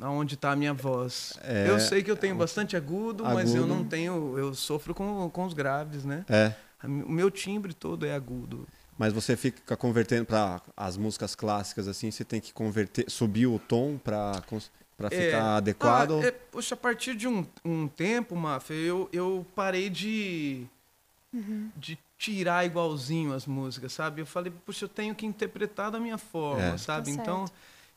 [0.00, 1.34] Aonde está a minha voz.
[1.42, 3.74] É, eu sei que eu tenho bastante agudo, mas eu agudo.
[3.74, 4.36] não tenho.
[4.36, 6.24] Eu sofro com, com os graves, né?
[6.28, 6.52] É.
[6.82, 8.66] O meu timbre todo é agudo.
[8.98, 13.58] Mas você fica convertendo para as músicas clássicas assim, você tem que converter, subir o
[13.58, 14.42] tom para
[14.96, 16.20] para É, ficar adequado.
[16.22, 20.66] Ah, é, poxa, a partir de um, um tempo, Mafia, eu, eu parei de,
[21.76, 24.20] de tirar igualzinho as músicas, sabe?
[24.22, 26.78] Eu falei, puxa, eu tenho que interpretar da minha forma, É.
[26.78, 27.06] sabe?
[27.14, 27.44] Tá então,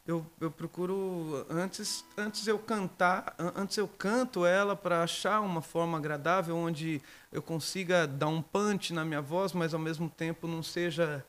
[0.06, 5.62] eu, eu procuro, antes, antes eu cantar, an- antes eu canto ela para achar uma
[5.62, 10.48] forma agradável, onde eu consiga dar um punch na minha voz, mas ao mesmo tempo
[10.48, 11.24] não seja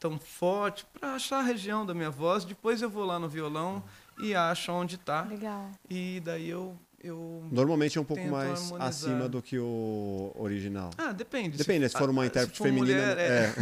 [0.00, 2.44] tão forte, para achar a região da minha voz.
[2.44, 3.82] Depois eu vou lá no violão
[4.18, 5.22] e acho onde está.
[5.22, 5.70] Legal.
[5.88, 6.76] E daí eu.
[7.04, 7.44] Eu...
[7.50, 8.88] Normalmente é um pouco mais harmonizar.
[8.88, 10.90] acima do que o original.
[10.96, 11.56] Ah, depende.
[11.56, 12.86] Depende, se for uma intérprete for feminina.
[13.00, 13.52] mulher, é.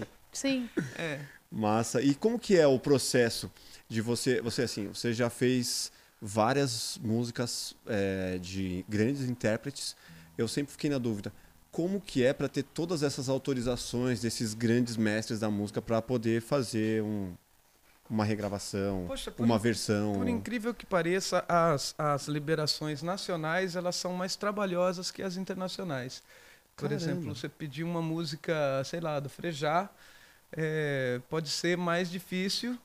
[0.00, 0.06] é.
[0.32, 0.68] Sim.
[0.98, 1.20] é.
[1.50, 2.02] Massa.
[2.02, 3.50] E como que é o processo
[3.88, 9.94] de você, você assim, você já fez várias músicas é, de grandes intérpretes.
[10.36, 11.32] Eu sempre fiquei na dúvida,
[11.70, 16.40] como que é para ter todas essas autorizações desses grandes mestres da música para poder
[16.42, 17.32] fazer um-
[18.14, 20.12] uma regravação, Poxa, por uma in- versão?
[20.14, 26.22] Por incrível que pareça, as, as liberações nacionais elas são mais trabalhosas que as internacionais.
[26.76, 26.94] Por Caramba.
[27.02, 29.88] exemplo, você pedir uma música, sei lá, do Frejá,
[30.52, 32.78] é, pode ser mais difícil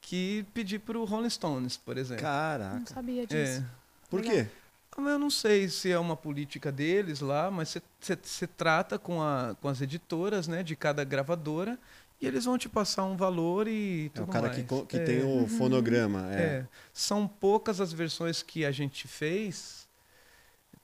[0.00, 2.22] que pedir para o Rolling Stones, por exemplo.
[2.24, 2.94] Não Caraca.
[2.94, 3.26] sabia É.
[3.26, 3.64] disso.
[4.08, 4.44] Por Legal.
[4.44, 4.50] quê?
[4.98, 9.68] Eu não sei se é uma política deles lá, mas você trata com, a, com
[9.68, 11.78] as editoras né, de cada gravadora
[12.20, 14.56] e eles vão te passar um valor e É tudo o cara mais.
[14.62, 16.32] que, que É, tem o fonograma.
[16.34, 16.42] É.
[16.42, 16.66] é.
[16.92, 19.88] São poucas as versões que a gente fez,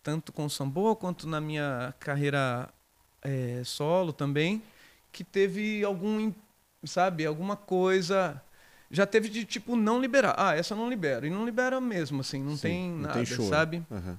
[0.03, 2.68] tanto com o Sambo quanto na minha carreira
[3.22, 4.62] é, solo também,
[5.12, 6.33] que teve algum,
[6.85, 8.40] sabe, alguma coisa...
[8.88, 10.37] Já teve de, tipo, não liberar.
[10.38, 11.27] Ah, essa eu não libero.
[11.27, 13.85] E não libera mesmo, assim, não Sim, tem não nada, tem sabe?
[13.90, 14.16] Aham.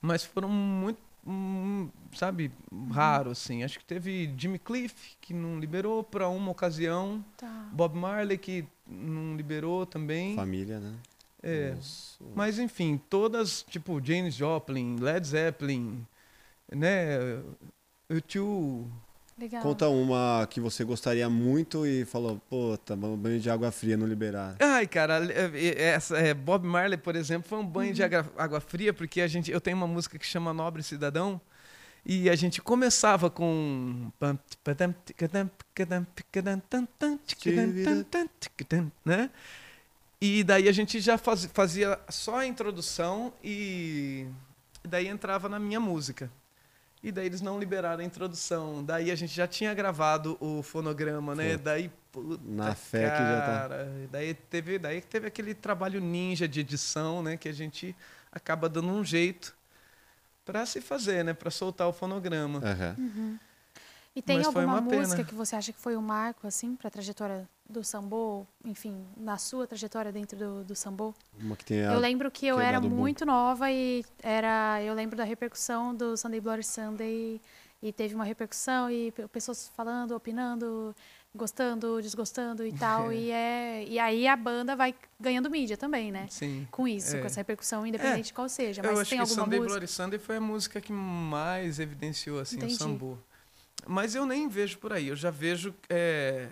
[0.00, 2.50] Mas foram muito, hum, sabe,
[2.90, 3.62] raro, assim.
[3.62, 7.24] Acho que teve Jimmy Cliff, que não liberou para uma ocasião.
[7.36, 7.68] Tá.
[7.72, 10.34] Bob Marley, que não liberou também.
[10.36, 10.94] Família, né?
[11.42, 11.74] É.
[11.78, 16.06] Os- o- Mas, enfim, todas, tipo, James Joplin, Led Zeppelin,
[16.70, 17.18] né,
[18.08, 18.88] o tio...
[19.42, 19.60] Legal.
[19.60, 24.06] Conta uma que você gostaria muito e falou, puta, um banho de água fria não
[24.06, 24.54] liberar.
[24.60, 28.30] Ai, cara, é- é- essa, é, Bob Marley, por exemplo, foi um banho de água,
[28.38, 31.40] água fria, porque a gente, eu tenho uma música que chama Nobre Cidadão,
[32.06, 34.12] e a gente começava com...
[39.04, 39.28] Né?
[40.20, 44.26] E daí a gente já faz- fazia só a introdução e
[44.84, 46.30] daí entrava na minha música.
[47.02, 48.84] E daí eles não liberaram a introdução.
[48.84, 51.56] Daí a gente já tinha gravado o fonograma, né?
[51.56, 53.46] Daí, puta, Na fé que já tá.
[53.46, 57.36] cara, Daí teve, daí teve aquele trabalho ninja de edição, né?
[57.36, 57.94] Que a gente
[58.30, 59.52] acaba dando um jeito
[60.44, 61.34] para se fazer, né?
[61.34, 62.60] Para soltar o fonograma.
[62.64, 63.38] Aham.
[64.14, 65.02] E tem Mas foi alguma uma pena.
[65.02, 68.46] música que você acha que foi um marco, assim, para a trajetória do sambô?
[68.64, 71.12] Enfim, na sua trajetória dentro do, do sambô?
[71.40, 71.90] Uma que tenha.
[71.92, 72.88] eu lembro que eu que é era bom.
[72.88, 77.40] muito nova e era, eu lembro da repercussão do Sunday Bloody Sunday
[77.82, 80.94] e teve uma repercussão e pe- pessoas falando, opinando.
[81.34, 83.10] gostando, desgostando e tal.
[83.12, 86.26] E, é, e aí a banda vai ganhando mídia também, né?
[86.28, 86.68] Sim.
[86.70, 87.20] Com isso, É.
[87.20, 88.82] com essa repercussão, independente de qual seja.
[88.82, 89.72] Eu Mas acho tem que alguma Sunday música?
[89.80, 92.74] Bloody Sunday foi a música que mais evidenciou assim, Entendi.
[92.74, 93.16] o sambô.
[93.86, 95.08] Mas eu nem vejo por aí.
[95.08, 96.48] Eu já vejo é,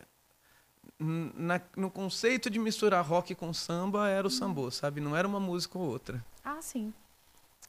[1.00, 5.00] na- no conceito de misturar rock com samba era o sambô, sabe?
[5.00, 6.24] Não era uma música ou outra.
[6.44, 6.92] Ah, sim.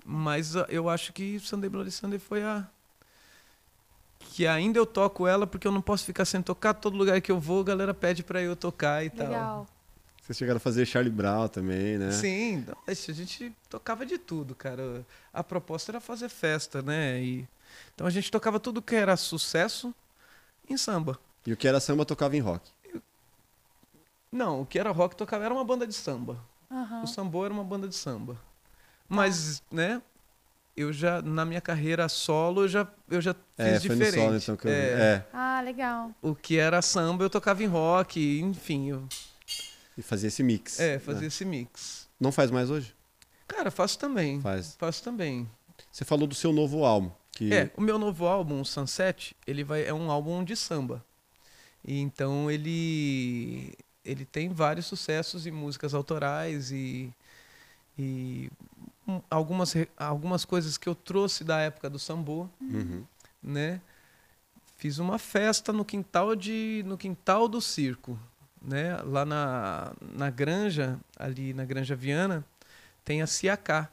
[0.06, 2.68] Mas ah, eu acho que Sunday Bloody Sunday foi a
[4.20, 6.74] que ainda eu toco ela porque eu não posso ficar sem tocar.
[6.74, 9.28] Todo lugar que eu vou, a galera pede pra eu tocar e tal.
[9.28, 9.68] Legal.
[10.22, 12.12] Vocês chegaram a fazer Charlie Brown também, né?
[12.12, 15.06] Sim, a gente tocava de tudo, cara.
[15.34, 17.22] A proposta era fazer festa, né?
[17.22, 17.48] E,
[17.94, 19.94] então a gente tocava tudo que era sucesso
[20.70, 21.20] em samba.
[21.46, 22.70] E o que era samba tocava em rock.
[24.32, 26.40] Não, o que era rock tocava era uma banda de samba.
[26.72, 27.04] Aham.
[27.04, 28.40] O sambô era uma banda de samba.
[29.08, 30.02] Mas, né?
[30.76, 34.24] Eu já, na minha carreira solo, eu já, eu já fiz É, foi no diferente.
[34.24, 34.72] solo então que eu.
[34.72, 34.76] É,
[35.16, 35.26] É.
[35.34, 36.12] Ah, legal.
[36.22, 38.90] O que era samba, eu tocava em rock, enfim.
[38.90, 39.06] Eu,
[39.98, 40.80] E fazia esse mix.
[40.80, 41.28] é, fazia né?
[41.28, 42.08] esse mix.
[42.18, 42.96] Não faz mais hoje?
[43.48, 44.40] Cara, faço também.
[44.40, 44.76] Faz.
[44.80, 45.50] Faço também.
[45.92, 47.12] Você falou do seu novo álbum.
[47.34, 47.54] Que...
[47.54, 51.04] É, o meu novo álbum, o Sunset, ele vai, é um álbum de samba.
[51.84, 57.12] E então ele ele tem vários sucessos e músicas autorais e,
[57.98, 58.50] e
[59.08, 63.04] um, algumas, algumas coisas que eu trouxe da época do sambô, Uhum.
[63.42, 63.82] né?
[64.78, 68.18] Fiz uma festa no quintal de no quintal do circo,
[68.62, 68.98] né?
[69.04, 72.44] Lá na, na granja, ali na Granja Viana,
[73.06, 73.90] tem a Ciacá,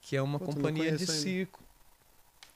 [0.00, 1.06] que é uma não companhia de ainda.
[1.12, 1.60] circo.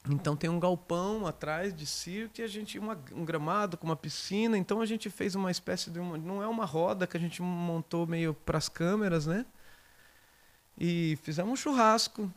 [0.09, 3.97] Então tem um galpão atrás de circo e a gente uma, um gramado com uma
[3.97, 4.57] piscina.
[4.57, 7.43] Então a gente fez uma espécie de uma, não é uma roda que a gente
[7.43, 9.45] montou meio para as câmeras, né?
[10.79, 12.33] E fizemos um churrasco,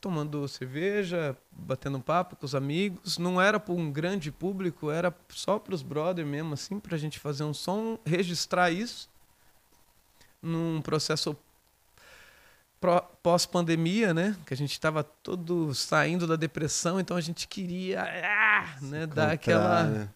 [0.00, 3.18] tomando cerveja, batendo papo com os amigos.
[3.18, 6.98] Não era para um grande público, era só para os brothers mesmo, assim, para a
[6.98, 9.10] gente fazer um som, registrar isso
[10.40, 11.36] num processo
[13.22, 14.36] pós-pandemia, né?
[14.46, 19.32] Que a gente estava todo saindo da depressão, então a gente queria ah, né, dar
[19.32, 20.08] aquela né?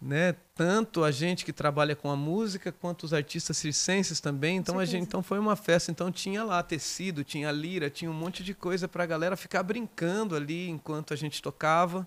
[0.00, 0.36] né?
[0.54, 4.58] Tanto a gente que trabalha com a música quanto os artistas circenses também.
[4.58, 5.90] Então a gente, então foi uma festa.
[5.90, 9.62] Então tinha lá tecido, tinha lira, tinha um monte de coisa para a galera ficar
[9.62, 12.06] brincando ali enquanto a gente tocava,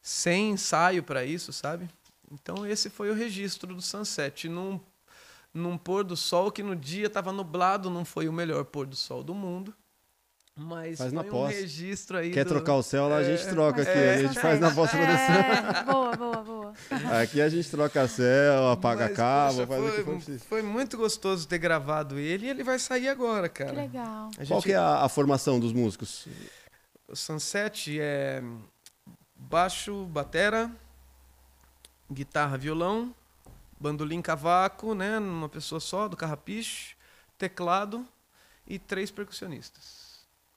[0.00, 1.88] sem ensaio para isso, sabe?
[2.30, 4.80] Então esse foi o registro do Sunset num
[5.56, 8.94] num pôr do sol que no dia estava nublado, não foi o melhor pôr do
[8.96, 9.74] sol do mundo.
[10.58, 11.54] Mas Faz na um pós.
[11.54, 13.90] registro aí Quer do- trocar o céu lá, a gente É, troca aqui.
[13.90, 15.34] é, a gente faz na pós-produção.
[15.34, 16.72] É, boa, boa, boa.
[17.20, 20.44] Aqui a gente troca céu, apaga Mas, cabo, poxa, faz o que foi, for preciso.
[20.46, 23.68] foi muito gostoso ter gravado ele e ele vai sair agora, cara.
[23.70, 24.30] Que legal.
[24.32, 26.26] A Qual gente, que é a, a formação dos músicos?
[27.06, 28.42] O Sunset é
[29.36, 30.70] baixo, batera,
[32.10, 33.14] guitarra, violão,
[33.78, 36.96] bandolim, cavaco, né, numa pessoa só, do carrapicho,
[37.38, 38.06] teclado
[38.66, 40.06] e três percussionistas.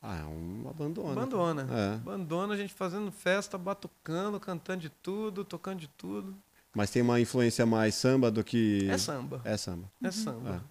[0.02, 1.14] Ah, é uma bandona.
[1.16, 1.68] Bandona.
[1.70, 1.98] É.
[1.98, 6.36] Bandona, a gente fazendo festa, batucando, cantando de tudo, tocando de tudo.
[6.74, 8.88] Mas tem uma influência mais samba do que.
[8.90, 9.42] É samba.
[9.44, 9.92] É samba.
[10.02, 10.64] É samba.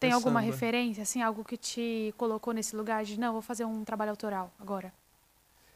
[0.00, 0.52] Tem É alguma samba.
[0.52, 4.52] referência, assim, algo que te colocou nesse lugar de, não, vou fazer um trabalho autoral
[4.58, 4.92] agora?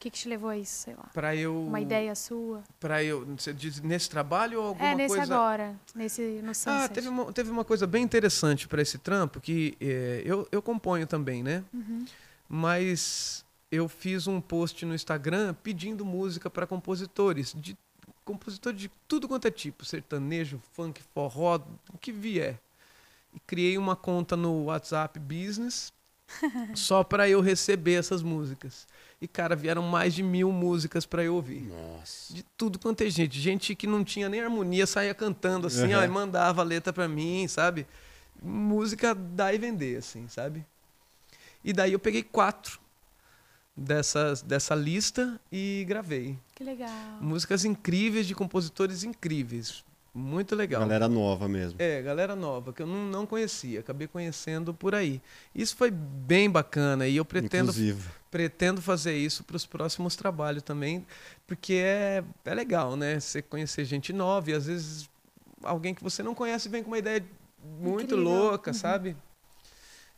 [0.00, 1.10] O que, que te levou a isso, sei lá?
[1.12, 1.66] Pra eu.
[1.66, 2.62] Uma ideia sua?
[2.80, 3.22] Pra eu.
[3.36, 5.34] Você diz nesse trabalho ou alguma é, nesse coisa.
[5.34, 6.70] agora, nesse, no Sunset.
[6.70, 10.62] Ah, teve uma, teve uma coisa bem interessante para esse trampo que eh, eu, eu
[10.62, 11.62] componho também, né?
[11.74, 12.06] Uhum.
[12.48, 17.76] Mas eu fiz um post no Instagram pedindo música para compositores, de
[18.24, 21.60] compositores de tudo quanto é tipo, sertanejo, funk, forró,
[21.92, 22.58] o que vier.
[23.34, 25.92] E criei uma conta no WhatsApp Business
[26.74, 28.88] só para eu receber essas músicas.
[29.22, 31.62] E cara, vieram mais de mil músicas para eu ouvir.
[31.68, 32.32] Nossa.
[32.32, 33.38] De tudo quanto é gente.
[33.38, 36.00] Gente que não tinha nem harmonia saía cantando assim, Uhum.
[36.00, 37.86] ó, e mandava a letra pra mim, sabe?
[38.42, 40.64] Música dar e vender, assim, sabe?
[41.62, 42.80] E daí eu peguei quatro
[43.76, 46.38] dessas, dessa lista e gravei.
[46.54, 46.88] Que legal.
[47.20, 49.84] Músicas incríveis de compositores incríveis.
[50.12, 50.80] Muito legal.
[50.80, 51.80] Galera nova mesmo.
[51.80, 55.22] É, galera nova, que eu não, não conhecia, acabei conhecendo por aí.
[55.54, 58.08] Isso foi bem bacana e eu pretendo Inclusive.
[58.28, 61.06] pretendo fazer isso para os próximos trabalhos também,
[61.46, 63.20] porque é, é legal, né?
[63.20, 65.08] Você conhecer gente nova e às vezes
[65.62, 67.24] alguém que você não conhece vem com uma ideia
[67.80, 68.24] muito Incrível.
[68.24, 68.74] louca, Uhum.
[68.74, 69.16] sabe?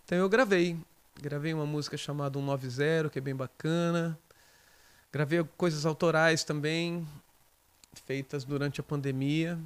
[0.06, 0.76] Então eu gravei.
[1.20, 4.18] Gravei uma música chamada 190, que é bem bacana.
[5.12, 7.06] Gravei coisas autorais também,
[8.06, 9.58] feitas durante a pandemia.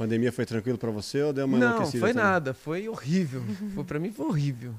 [0.00, 2.24] Pandemia foi tranquilo pra você ou deu uma não, enlouquecida foi também?
[2.24, 3.42] nada, foi horrível.
[3.74, 4.74] foi para mim foi horrível.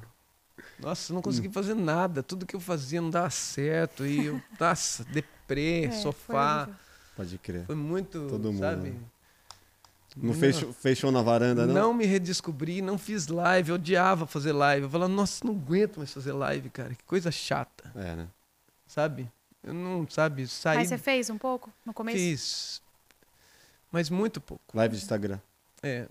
[0.80, 2.24] Nossa, eu não consegui fazer nada.
[2.24, 4.04] Tudo que eu fazia não dava certo.
[4.04, 6.68] E eu, nossa, deprê, É, sofá.
[7.16, 7.68] Pode crer.
[7.68, 8.90] Foi muito, Todo mundo, sabe?
[8.90, 8.96] né?
[10.18, 11.74] Não fez, show na varanda, não?
[11.76, 14.86] Não me redescobri, não fiz live, eu odiava fazer live.
[14.86, 16.96] Eu falava, nossa, não aguento mais fazer live, cara.
[16.96, 18.28] Que coisa chata, É, né?
[18.88, 19.32] sabe?
[19.64, 20.78] Eu não, sabe, saí.
[20.80, 22.18] Mas você fez um pouco no começo?
[22.18, 22.81] Fiz.
[23.92, 24.64] Mas muito pouco.
[24.74, 25.40] Live de Instagram.
[25.84, 26.08] É.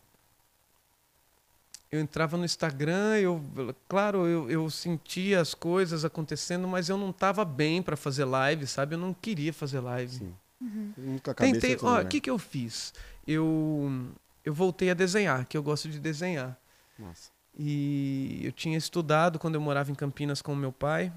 [1.90, 3.44] Eu entrava no Instagram, eu,
[3.88, 8.64] claro, eu, eu sentia as coisas acontecendo, mas eu não estava bem para fazer live,
[8.66, 8.94] sabe?
[8.94, 10.18] Eu não queria fazer live.
[10.18, 10.34] Sim.
[10.60, 10.92] Uhum.
[10.96, 12.04] Nunca acabei Tentei, ó, o lugar.
[12.08, 12.94] que que eu fiz?
[13.26, 14.12] Eu
[14.44, 16.56] eu voltei a desenhar, que eu gosto de desenhar.
[16.98, 17.30] Nossa.
[17.58, 21.12] E eu tinha estudado quando eu morava em Campinas com o meu pai.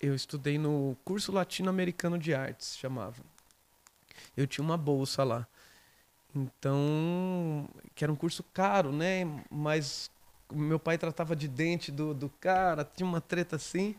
[0.00, 3.22] Eu estudei no curso latino-americano de artes, chamava.
[4.36, 5.46] Eu tinha uma bolsa lá.
[6.34, 9.24] Então, que era um curso caro, né?
[9.50, 10.10] Mas
[10.52, 13.94] meu pai tratava de dente do, do cara, tinha uma treta assim.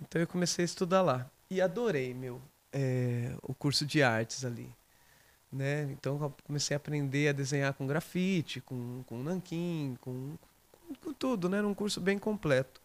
[0.00, 1.30] Então eu comecei a estudar lá.
[1.50, 2.40] E adorei, meu,
[2.72, 4.70] é, o curso de artes ali.
[5.50, 5.84] Né?
[5.92, 10.36] Então comecei a aprender a desenhar com grafite, com, com nanquim, com,
[10.72, 11.58] com, com tudo, né?
[11.58, 12.80] Era um curso bem completo.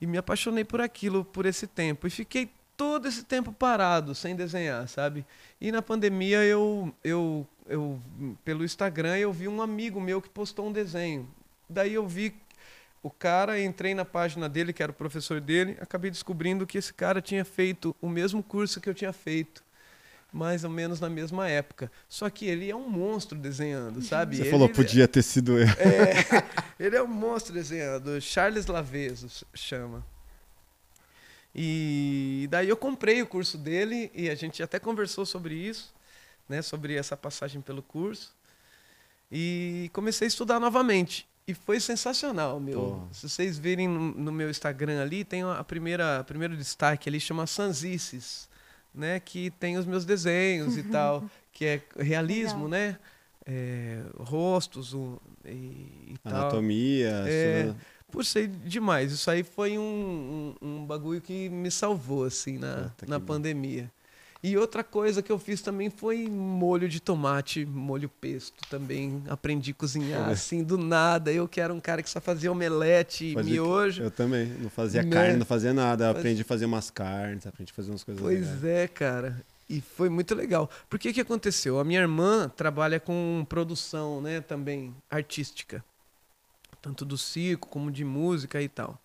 [0.00, 2.06] E me apaixonei por aquilo, por esse tempo.
[2.06, 5.24] E fiquei todo esse tempo parado, sem desenhar, sabe?
[5.60, 8.00] E na pandemia eu, eu, eu
[8.44, 11.28] pelo Instagram eu vi um amigo meu que postou um desenho.
[11.68, 12.34] Daí eu vi
[13.02, 16.92] o cara, entrei na página dele, que era o professor dele, acabei descobrindo que esse
[16.92, 19.62] cara tinha feito o mesmo curso que eu tinha feito.
[20.32, 21.92] Mais ou menos na mesma época.
[22.08, 24.34] Só que ele é um monstro desenhando, sabe?
[24.34, 25.66] Você Ele- falou, podia ter sido eu.
[25.68, 26.42] é,
[26.80, 28.20] ele é um monstro desenhando.
[28.20, 30.04] Charles Laveso s- chama.
[31.54, 35.94] E daí eu comprei o curso dele e a gente até conversou sobre isso,
[36.48, 38.34] né, sobre essa passagem pelo curso.
[39.30, 41.26] E comecei a estudar novamente.
[41.46, 42.80] E foi sensacional, meu.
[42.80, 43.08] Porra.
[43.12, 47.20] Se vocês virem no, no meu Instagram ali, tem a primeira, o primeiro destaque ali,
[47.20, 48.48] chama Sanzices,
[48.94, 49.20] né?
[49.20, 52.68] Que tem os meus desenhos e tal, que é realismo, Legal.
[52.70, 52.98] né?
[53.46, 56.32] É, rostos o- e, e tal.
[56.32, 57.24] Anatomia.
[57.26, 57.58] É.
[57.60, 57.80] estudando-
[58.14, 59.10] Puxei demais.
[59.10, 63.26] Isso aí foi um, um, um bagulho que me salvou, assim, na, na bom.
[63.26, 63.90] pandemia.
[64.40, 69.22] E outra coisa que eu fiz também foi molho de tomate, molho pesto também.
[69.28, 71.32] Aprendi a cozinhar assim do nada.
[71.32, 74.02] Eu que era um cara que só fazia omelete e miojo.
[74.02, 74.46] Eu também.
[74.60, 75.10] Não fazia Né?
[75.10, 76.10] carne, não fazia nada.
[76.10, 78.64] Aprendi a fazer umas carnes, aprendi a fazer umas coisas Pois legais.
[78.64, 79.40] é, cara.
[79.68, 80.70] E foi muito legal.
[80.90, 81.80] Por que que aconteceu?
[81.80, 85.82] A minha irmã trabalha com produção, né, também artística.
[86.84, 89.00] Tanto do circo como de música e tal.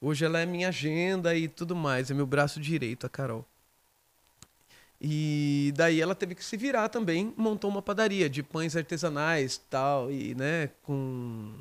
[0.00, 3.46] Hoje ela é minha agenda e tudo mais, é meu braço direito, a Carol.
[4.98, 10.10] E daí ela teve que se virar também, montou uma padaria de pães artesanais, tal,
[10.10, 11.52] e né, com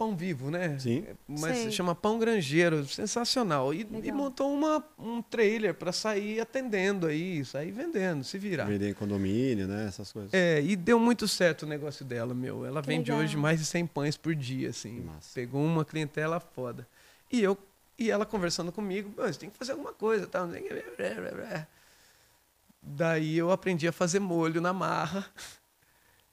[0.00, 0.78] pão vivo, né?
[0.78, 1.04] Sim.
[1.28, 3.74] Mas se chama Pão Grangeiro, sensacional.
[3.74, 8.64] E, e montou uma, um trailer para sair atendendo aí, sair vendendo, se virar.
[8.64, 9.84] Vender em condomínio, né?
[9.86, 10.32] Essas coisas.
[10.32, 12.64] É, e deu muito certo o negócio dela, meu.
[12.64, 13.22] Ela Que vende legal.
[13.22, 15.00] hoje mais de 100 pães por dia, assim.
[15.02, 15.32] Massa.
[15.34, 16.88] Pegou uma clientela foda.
[17.30, 17.58] E eu
[17.98, 20.48] e ela conversando comigo, "Pô, você tem que fazer alguma coisa, tal.
[20.48, 21.66] blá."
[22.82, 25.26] Daí eu aprendi a fazer molho na marra.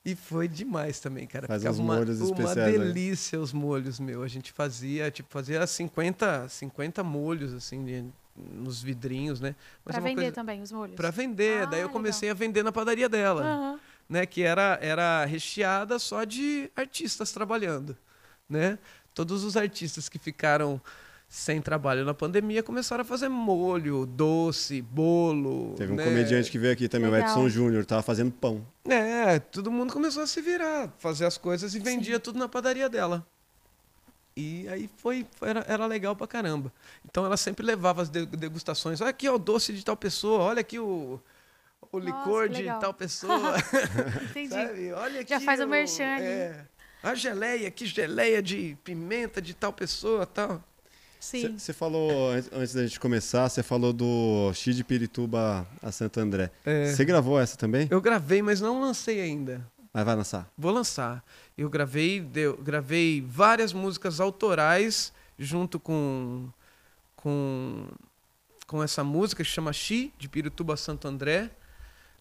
[0.09, 1.47] E foi demais também, cara.
[1.47, 2.85] Faz Ficava uns uma, molhos uma especiais, né?
[2.85, 4.23] delícia os molhos, meu.
[4.23, 8.05] A gente fazia, tipo, fazia 50, 50 molhos, assim, de-
[8.53, 9.53] nos vidrinhos, né?
[9.83, 10.95] Mas Pra é uma vender coisa- também os molhos?
[10.95, 11.63] Pra vender.
[11.63, 11.89] Ah, Daí eu legal.
[11.89, 13.79] comecei a vender na padaria dela Aham.
[14.07, 17.97] né, que era, era recheada só de artistas trabalhando,
[18.49, 18.79] né?
[19.13, 20.79] Todos os artistas que ficaram
[21.27, 25.75] sem trabalho na pandemia começaram a fazer molho, doce, bolo.
[25.75, 26.03] Teve um né?
[26.05, 27.29] comediante que veio aqui também, o Legal.
[27.29, 28.65] Edson Júnior, tava fazendo pão.
[28.87, 32.87] É, todo mundo começou a se virar, fazer as coisas e vendia tudo na padaria
[32.89, 33.25] dela.
[34.35, 36.71] E aí foi, foi- era, era legal pra caramba.
[37.03, 39.01] Então ela sempre levava as de- degustações.
[39.01, 41.19] Olha aqui ó, o doce de tal pessoa, olha aqui o,
[41.91, 42.79] o Nossa, licor que de legal.
[42.79, 43.55] tal pessoa.
[44.29, 44.49] Entendi.
[44.53, 44.93] Sabe?
[44.93, 45.29] Olha aqui.
[45.31, 46.03] Já faz o o- merchan.
[46.03, 46.65] É,
[47.01, 50.63] a geleia, que geleia de pimenta de tal pessoa tal.
[51.19, 51.57] Sim.
[51.57, 56.51] Você falou, antes- da gente começar, você falou do X de Pirituba a Santo André.
[56.65, 56.85] É.
[56.93, 57.87] Você gravou essa também?
[57.91, 59.65] Eu gravei, mas não lancei ainda.
[59.93, 60.49] Mas vai lançar.
[60.57, 61.23] Vou lançar.
[61.57, 66.47] Eu gravei, deu- gravei várias músicas autorais junto com,
[67.15, 67.87] com,
[68.67, 71.49] com essa música que chama Xi, de Pirituba Santo André,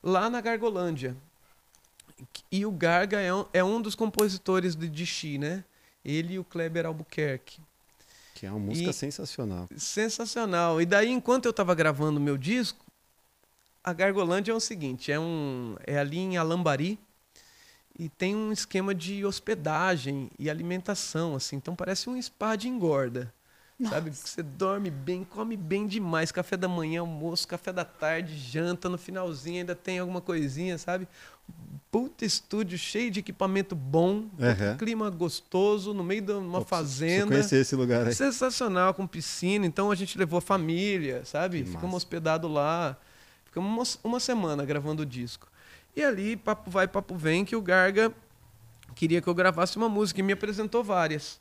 [0.03, 1.15] lá na Gargolândia.
[2.51, 5.63] E o Garga é um, é um dos compositores de, de Xi, né?
[6.05, 7.61] Ele e o Kleber Albuquerque.
[8.39, 9.67] Que é uma música E- sensacional.
[9.79, 10.81] Sensacional.
[10.81, 12.85] E daí, enquanto eu estava gravando o meu disco,
[13.83, 16.99] a Gargolândia é o seguinte: é, um, é ali em Alambari
[17.99, 21.57] e tem um esquema de hospedagem e alimentação, assim.
[21.57, 23.33] Então parece um spa de engorda,
[23.89, 24.11] sabe?
[24.11, 26.31] Porque você dorme bem, come bem demais.
[26.31, 31.09] Café da manhã, almoço, café da tarde, janta, no finalzinho ainda tem alguma coisinha, sabe?
[31.91, 34.77] Puta estúdio cheio de equipamento bom, Uhum.
[34.77, 37.27] clima gostoso, no meio de uma preciso- fazenda.
[37.29, 38.15] conhecer esse lugar aí.
[38.15, 39.65] Sensacional, com piscina.
[39.65, 41.63] Então a gente levou a família, sabe?
[41.63, 42.97] Que Ficamos hospedados lá.
[43.47, 45.49] Ficamos uma, uma semana gravando o disco.
[45.95, 48.13] E ali, papo vai, papo vem, que o Garga
[48.95, 51.41] queria que eu gravasse uma música e me apresentou várias.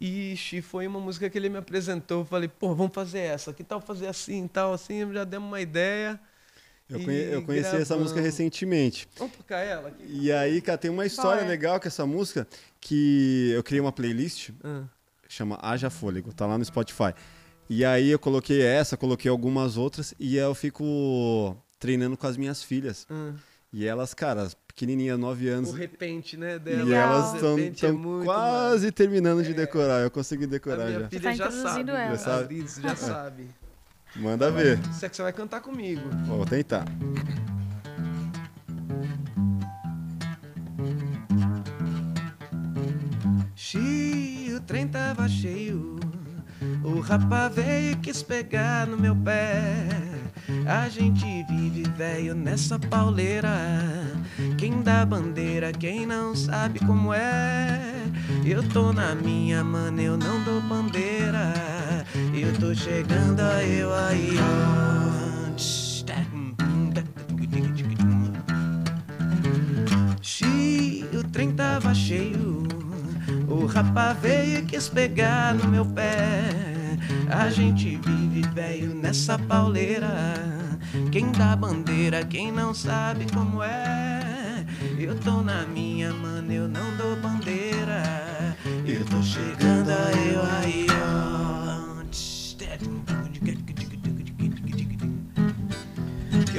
[0.00, 2.20] E foi uma música que ele me apresentou.
[2.20, 3.52] Eu falei, pô, vamos fazer essa.
[3.52, 5.12] Que tal fazer assim, tal, assim?
[5.12, 6.20] Já demos uma ideia.
[6.90, 9.08] Eu, E conhe- eu conheci essa música recentemente.
[9.16, 10.02] Vamos tocar ela aqui?
[10.08, 11.46] E aí, cara, tem uma história é?
[11.46, 12.46] legal com essa música
[12.80, 14.82] que eu criei uma playlist Ah,
[15.28, 17.14] chama Haja Fôlego, tá lá no Spotify.
[17.68, 22.62] E aí eu coloquei essa, coloquei algumas outras e eu fico treinando com as minhas
[22.62, 23.06] filhas.
[23.08, 23.32] ah.
[23.72, 25.70] E elas, cara, pequenininhas, 9 anos.
[25.70, 26.82] O repente, né, E dela.
[26.82, 27.12] Legal.
[27.14, 30.00] elas estão é quase terminando de decorar.
[30.02, 31.08] Eu consegui A decorar minha já.
[31.08, 31.90] filha tá já sabe.
[31.92, 32.10] ela.
[32.10, 32.42] Já sabe?
[32.42, 33.46] A Liz já sabe.
[34.16, 34.78] Manda ver.
[34.90, 36.02] Isso é que você vai cantar comigo.
[36.26, 36.84] Vou tentar.
[43.54, 45.98] Xi, o trem tava cheio.
[46.82, 49.88] O rapa veio e quis pegar no meu pé.
[50.66, 53.50] A gente vive velho nessa pauleira.
[54.58, 57.80] Quem dá bandeira, quem não sabe como é.
[58.44, 61.79] Eu tô na minha, mano, eu não dou bandeira.
[62.34, 65.00] Eu tô chegando, eu aí, ó.
[70.22, 72.62] Xi, o trem tava cheio.
[73.48, 76.42] O rapa veio e quis pegar no meu pé.
[77.30, 80.34] A gente vive velho nessa pauleira.
[81.12, 84.64] Quem dá bandeira, quem não sabe como é.
[84.98, 88.02] Eu tô na minha, mano, eu não dou bandeira.
[88.84, 91.49] Eu tô chegando, eu aí, ó.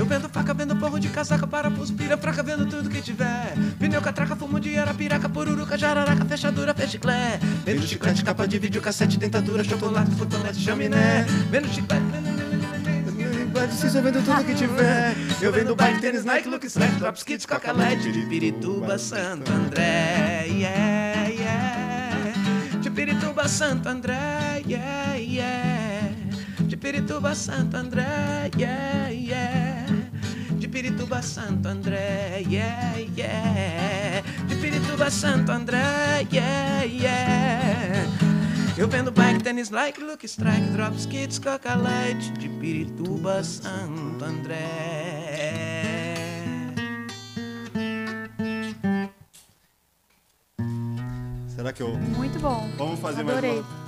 [0.01, 3.53] Eu vendo faca, vendo porro de casaca, parafuso, pira, fraca, vendo tudo que tiver.
[3.77, 7.39] Pneu, catraca, fumo de arapiraca, pururuca, jararaca, fechadura, fechiclé.
[7.63, 11.23] Vendo chiclete, capa de vídeo, cassete, dentadura, chocolate, cotonete, chaminé.
[11.51, 12.01] Vendo chiclete,
[13.53, 15.15] Precisa vendo tudo que tiver.
[15.39, 20.47] eu vendo bike, tênis, Nike, look, slack, drops, kits, coca LED, de Pirituba, Santo André,
[20.47, 22.33] yeah, yeah.
[22.81, 26.09] De Pirituba, Santo André, yeah, yeah.
[26.61, 29.50] De Pirituba, Santo André, yeah, yeah.
[30.71, 34.23] De Pirituba, Santo André, yeah, yeah.
[34.47, 38.07] De Pirituba, Santo André, yeah, yeah.
[38.77, 44.63] Eu vendo bike, tênis, like, look, strike, drops, kits, coca light De Pirituba, Santo André
[51.53, 51.97] Será que eu.
[51.97, 52.71] Muito bom.
[52.77, 53.55] Vamos fazer Adorei.
[53.55, 53.80] mais uma.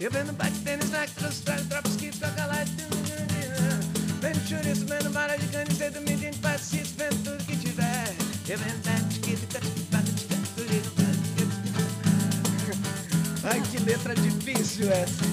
[0.00, 2.70] Eu vendo bike, tênis, like, strike, drops, kits, coca light
[4.20, 8.14] Vendo chouriço, vendo bala de cana, cedo, medindo, passitos, vendo tudo que tiver
[13.42, 15.24] Ai, que letra difícil essa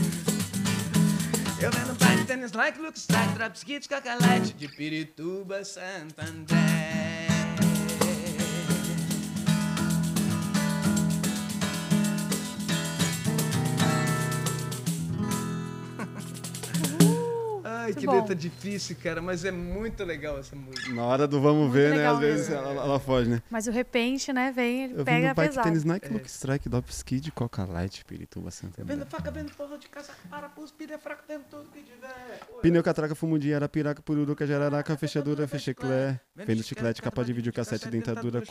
[1.61, 4.17] Eu vendo bike, tênis, like, look, strike, drops, kits, coca
[4.57, 7.04] De Pirituba, Santo André
[17.85, 18.15] Ai, Muito que bom.
[18.15, 20.91] letra difícil, cara, mas é muito legal essa música.
[20.91, 22.07] Na hora do vamos ver, né?
[22.07, 23.43] Às vezes ela, ela foge, né?
[23.49, 25.67] Mas o repente, né, vem, ele Eu pega pesado.
[25.67, 29.87] tênis, Nike, Look Strike, Dop Skid, Coca Light, Pirituba, Santa Vendo faca, vendo porra de
[29.87, 32.39] casaco, parafuso, pilha fraca, vendo tudo que tiver.
[32.61, 36.19] Pneu, catraca, de arapiraca, pururuca, jararaca, fechadura, fecheclé.
[36.35, 38.41] Vendo Vendo chiclete, capa de vídeo, cassete, dentadura,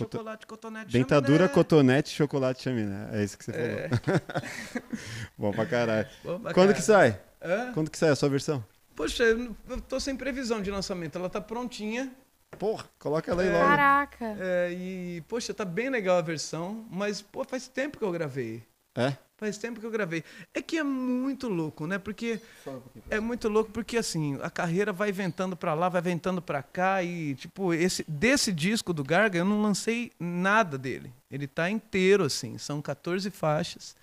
[0.46, 3.08] cotonete, Dentadura, cotonete, chocolate, chaminé.
[3.12, 3.88] É isso que você É.
[3.88, 4.20] falou.
[5.36, 6.08] Bom pra caralho.
[6.54, 7.18] Quando que sai?
[7.42, 7.72] Hã?
[7.72, 8.64] Quando que sai a sua versão?
[8.94, 11.18] Poxa, eu tô sem previsão de lançamento.
[11.18, 12.12] Ela tá prontinha.
[12.58, 13.64] Porra, coloca ela aí logo.
[13.64, 14.36] Caraca.
[14.38, 18.62] é, e, poxa, tá bem legal a versão, mas, pô, faz tempo que eu gravei.
[18.96, 19.16] É?
[19.36, 20.22] Faz tempo que eu gravei.
[20.54, 21.98] É que é muito louco, né?
[21.98, 22.40] Porque
[23.10, 27.02] é muito louco porque assim, a carreira vai ventando pra lá, vai ventando pra cá
[27.02, 31.12] e tipo, esse desse disco do Garga eu não lancei nada dele.
[31.28, 33.96] Ele tá inteiro assim, são 14 faixas.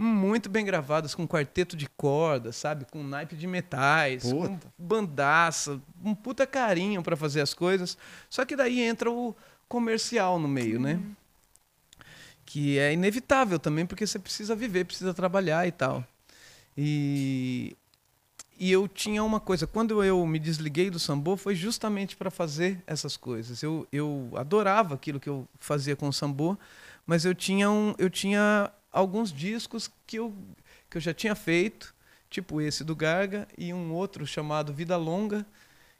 [0.00, 2.86] Muito bem gravadas, com quarteto de cordas, sabe?
[2.88, 4.72] Com naipe de metais, com Puta.
[4.78, 7.98] bandaça, um puta carinho pra fazer as coisas.
[8.30, 9.34] Só que daí entra o
[9.68, 11.00] comercial no meio, né?
[12.48, 16.02] que é inevitável também, porque você precisa viver, precisa trabalhar e tal.
[16.74, 17.76] E,
[18.58, 22.82] e eu tinha uma coisa, quando eu me desliguei do sambô, foi justamente para fazer
[22.86, 23.62] essas coisas.
[23.62, 26.56] Eu, eu adorava aquilo que eu fazia com o sambô,
[27.06, 30.34] mas eu tinha, um, eu tinha alguns discos que eu,
[30.90, 31.94] que eu já tinha feito,
[32.30, 35.46] tipo esse do Garga e um outro chamado Vida Longa,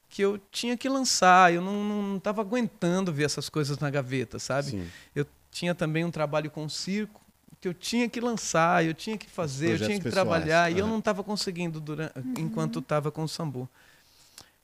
[0.08, 1.52] que eu tinha que lançar.
[1.52, 4.70] Eu não estava aguentando ver essas coisas na gaveta, sabe?
[4.70, 4.88] Sim.
[5.14, 7.20] Eu tinha também um trabalho com circo
[7.60, 10.14] que eu tinha que lançar, eu tinha que fazer, eu tinha que pessoais.
[10.14, 13.68] trabalhar e eu não estava conseguindo durante, enquanto estava com o sambu.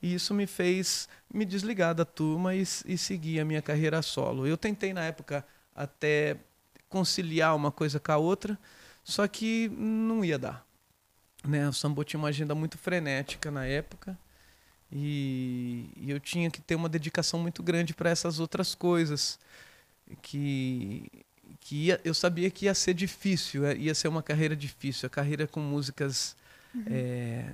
[0.00, 4.46] E isso me fez me desligar da turma e, e seguir a minha carreira solo.
[4.46, 5.44] Eu tentei na época
[5.74, 6.36] até
[6.94, 8.56] conciliar uma coisa com a outra,
[9.02, 10.64] só que não ia dar.
[11.44, 11.68] Né?
[11.68, 14.16] O sambo tinha uma agenda muito frenética na época
[14.92, 19.40] e, e eu tinha que ter uma dedicação muito grande para essas outras coisas
[20.22, 21.10] que
[21.60, 25.10] que ia, eu sabia que ia ser difícil, é, ia ser uma carreira difícil, a
[25.10, 26.36] carreira com músicas
[26.86, 27.52] é,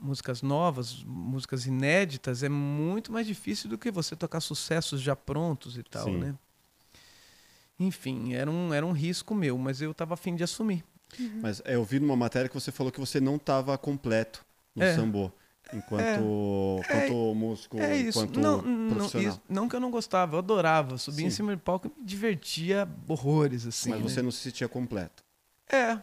[0.00, 5.76] músicas novas, músicas inéditas é muito mais difícil do que você tocar sucessos já prontos
[5.76, 6.18] e tal, Sim.
[6.18, 6.34] né?
[7.78, 10.84] Enfim, era um, era um risco meu, mas eu estava afim de assumir.
[11.42, 14.82] Mas é, eu vi numa matéria que você falou que você não estava completo no
[14.82, 14.94] É.
[14.94, 15.30] sambô.
[15.72, 16.20] Enquanto,
[16.80, 18.20] enquanto músico, É isso.
[18.20, 19.28] enquanto Não, não, profissional.
[19.32, 20.96] isso- não que eu não gostava, eu adorava.
[20.96, 21.36] Subir em Sim.
[21.36, 23.90] cima do palco e me divertia horrores, assim.
[23.90, 24.08] mas né?
[24.08, 25.24] você não se sentia completo.
[25.68, 25.98] É,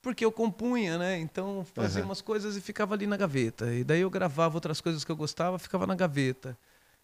[0.00, 1.18] porque eu compunha, né?
[1.18, 2.08] Então fazia Aham.
[2.08, 3.72] umas coisas e ficava ali na gaveta.
[3.74, 6.56] E daí eu gravava outras coisas que eu gostava, ficava na gaveta.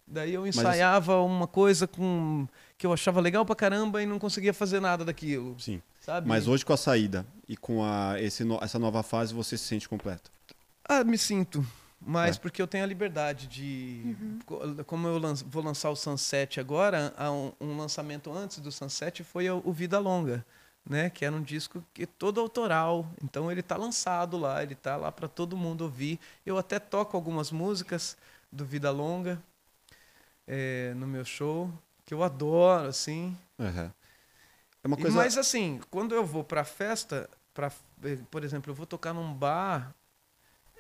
[0.07, 2.47] Daí eu ensaiava uma coisa com
[2.79, 5.81] que eu achava legal pra caramba e não conseguia fazer nada daquilo, Sim.
[6.01, 6.29] sabe?
[6.29, 9.89] Mas hoje com a saída e com a, esse essa nova fase, você se sente
[9.89, 10.31] completo.
[10.85, 11.67] Ah, me sinto.
[11.99, 12.39] Mas É.
[12.39, 14.15] porque eu tenho a liberdade de.
[14.45, 18.71] co- Como eu lan- vou lançar o Sunset agora, há um, um lançamento antes do
[18.71, 20.45] Sunset foi o o Vida Longa,
[20.89, 21.09] né?
[21.09, 23.11] Que era um disco que é todo autoral.
[23.25, 26.21] Então ele tá lançado lá, ele tá lá para todo mundo ouvir.
[26.45, 28.17] Eu até toco algumas músicas
[28.53, 29.43] do Vida Longa
[30.47, 31.73] eh, no meu show,
[32.07, 33.37] que eu adoro, assim.
[33.59, 33.93] Aham.
[34.83, 35.17] É uma E- coisa.
[35.17, 37.71] Mas assim, quando eu vou pra festa, pra,
[38.05, 39.95] eh, por exemplo, eu vou tocar num bar,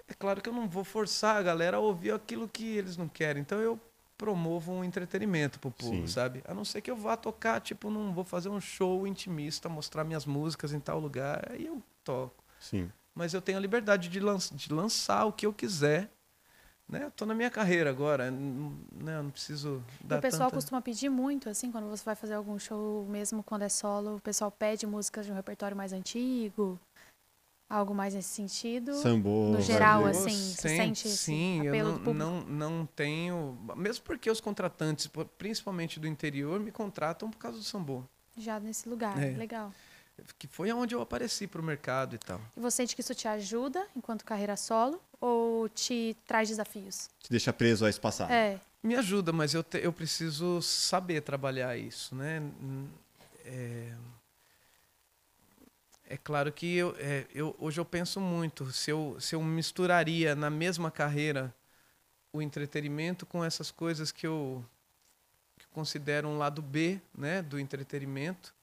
[0.09, 3.09] é claro que eu não vou forçar a galera a ouvir aquilo que eles não
[3.09, 3.43] querem.
[3.43, 3.79] Então eu
[4.18, 6.07] promovo um entretenimento pro povo, Sim.
[6.09, 6.43] sabe?
[6.47, 10.05] A não ser que eu vá tocar, tipo, não vou fazer um show intimista, mostrar
[10.05, 12.43] minhas músicas em tal lugar, aí eu toco.
[12.61, 12.91] Sim.
[13.14, 16.11] Mas eu tenho a liberdade de, lan de lançar o que eu quiser.
[16.89, 17.11] Né?
[17.16, 19.20] Tô na minha carreira agora, né?
[19.20, 20.55] não preciso dar o pessoal tanta...
[20.57, 24.20] costuma pedir muito, assim, quando você vai fazer algum show, mesmo quando é solo, o
[24.20, 26.78] pessoal pede músicas de um repertório mais antigo,
[27.68, 28.95] algo mais nesse sentido.
[28.95, 29.49] Sambô.
[29.51, 30.16] No geral, sambô.
[30.16, 32.51] assim, Sim, sente esse sim, apelo eu do não, público?
[32.51, 33.59] não, não tenho.
[33.76, 38.05] Mesmo porque os contratantes, principalmente do interior, me contratam por causa do sambô.
[38.37, 39.37] Já nesse lugar, É.
[39.37, 39.72] legal.
[40.38, 42.40] Que foi onde eu apareci pro mercado e tal.
[42.56, 47.08] E você sente que isso te ajuda enquanto carreira solo ou te traz desafios?
[47.20, 48.30] Te deixa preso a espaçar.
[48.30, 52.42] É, Me ajuda, mas eu, te- eu preciso saber trabalhar isso, né?
[53.44, 53.92] É,
[56.08, 60.34] é claro que eu, é, eu, hoje eu penso muito se eu, se eu misturaria
[60.34, 61.54] na mesma carreira
[62.32, 64.64] o entretenimento com essas coisas que eu,
[65.58, 68.54] que eu considero um lado B né, do entretenimento,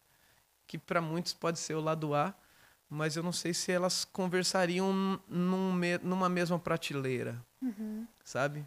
[0.74, 2.34] que para muitos pode ser o lado A,
[2.90, 4.92] mas eu não sei se elas conversariam
[5.28, 5.72] num
[6.02, 7.40] numa mesma prateleira,
[8.24, 8.66] sabe?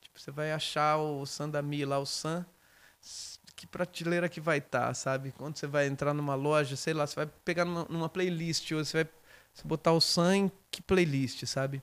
[0.00, 2.46] Tipo, você vai achar o Sandami lá, o Sam,
[3.02, 5.32] s- que prateleira que vai estar, sabe?
[5.32, 8.82] Quando você vai entrar numa loja, sei lá, você vai pegar numa, numa playlist, ou
[8.82, 9.12] você vai
[9.52, 11.82] você botar o Sam em que playlist, sabe?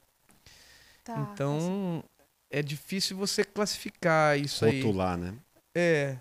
[1.03, 1.21] tá.
[1.21, 2.03] então,
[2.49, 4.81] é difícil você classificar isso aí.
[4.81, 5.35] Rotular, né?
[5.75, 6.17] É.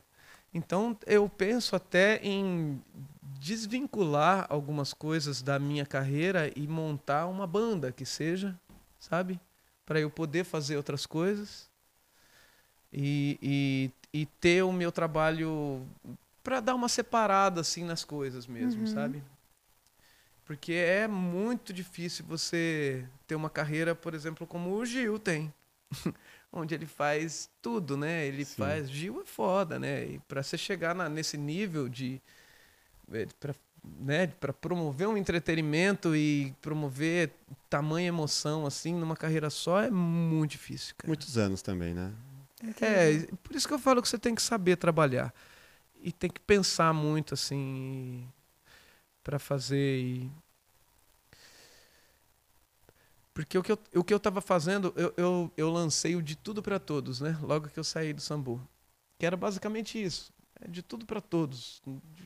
[0.53, 2.83] Então eu penso até em
[3.23, 8.59] desvincular algumas coisas da minha carreira e montar uma banda que seja,
[8.99, 9.41] sabe?
[9.87, 11.69] Para eu poder fazer outras coisas
[12.93, 15.87] e, e, e ter o meu trabalho
[16.43, 19.23] para dar uma separada assim nas coisas mesmo, sabe?
[20.45, 25.53] Porque é muito difícil você ter uma carreira, por exemplo, como o Gil tem
[26.53, 28.27] onde ele faz tudo, né?
[28.27, 28.57] Ele Sim.
[28.59, 30.05] faz Gil é foda, né?
[30.07, 32.21] E para você chegar na- nesse nível de
[33.39, 33.55] para
[33.99, 37.33] né, para promover um entretenimento e promover
[37.69, 41.09] tamanha emoção assim numa carreira só é muito difícil, cara.
[41.09, 42.13] Muitos anos também, né?
[42.81, 45.35] É, e por isso que eu falo que você tem que saber trabalhar
[46.03, 48.29] e tem que pensar muito assim
[49.25, 50.31] para fazer e
[53.33, 56.37] porque o que eu, o que eu tava fazendo, eu, eu, eu lancei o de
[56.37, 57.39] tudo para todos, né?
[57.41, 58.61] Logo que eu saí do Sambu.
[59.19, 60.31] Que era basicamente isso.
[60.69, 61.83] De tudo para todos.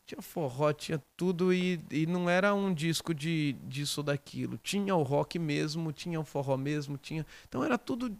[0.06, 4.58] Tinha forró, tinha tudo e, e não era um disco de disso ou daquilo.
[4.58, 7.24] Tinha o rock mesmo, tinha o forró mesmo, tinha.
[7.48, 8.16] Então era tudo.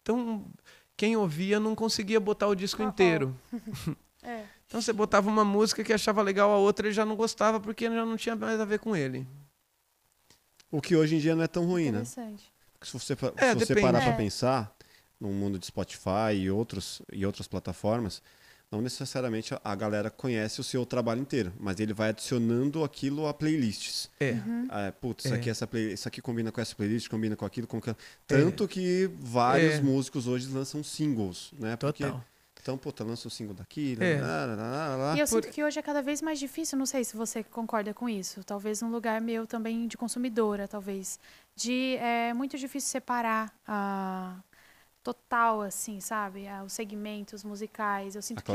[0.00, 0.44] Então
[0.96, 3.36] quem ouvia não conseguia botar o disco inteiro.
[4.24, 4.44] É.
[4.72, 7.84] Então você botava uma música que achava legal, a outra ele já não gostava porque
[7.84, 9.26] já não tinha mais a ver com ele.
[10.70, 12.00] O que hoje em dia não é tão ruim, né?
[12.00, 12.50] Interessante.
[12.80, 14.04] Se você, É, se você parar É.
[14.06, 14.74] para pensar,
[15.20, 18.22] no mundo de Spotify e, outros, e outras plataformas,
[18.72, 23.34] não necessariamente a, galera conhece o seu trabalho inteiro, mas ele vai adicionando aquilo a
[23.34, 24.08] playlists.
[24.18, 24.32] É.
[24.32, 24.66] Uhum.
[24.70, 25.36] Ah, putz, isso, É.
[25.36, 27.96] aqui, essa play, isso aqui combina com essa playlist, combina com aquilo, com aquilo.
[28.26, 29.80] Tanto que vários É.
[29.82, 31.76] músicos hoje lançam singles, né?
[31.76, 32.24] Porque, Total.
[32.62, 34.18] então, puta, lança o single daqui, É.
[34.20, 35.16] lá, lá, lá, lá.
[35.16, 37.92] E eu sinto que hoje é cada vez mais difícil, não sei se você concorda
[37.92, 41.20] com isso, talvez num lugar meu também de consumidora, talvez,
[41.54, 44.36] de é muito difícil separar a
[45.02, 48.14] total assim, sabe, Ah, os segmentos musicais.
[48.14, 48.52] Eu sinto que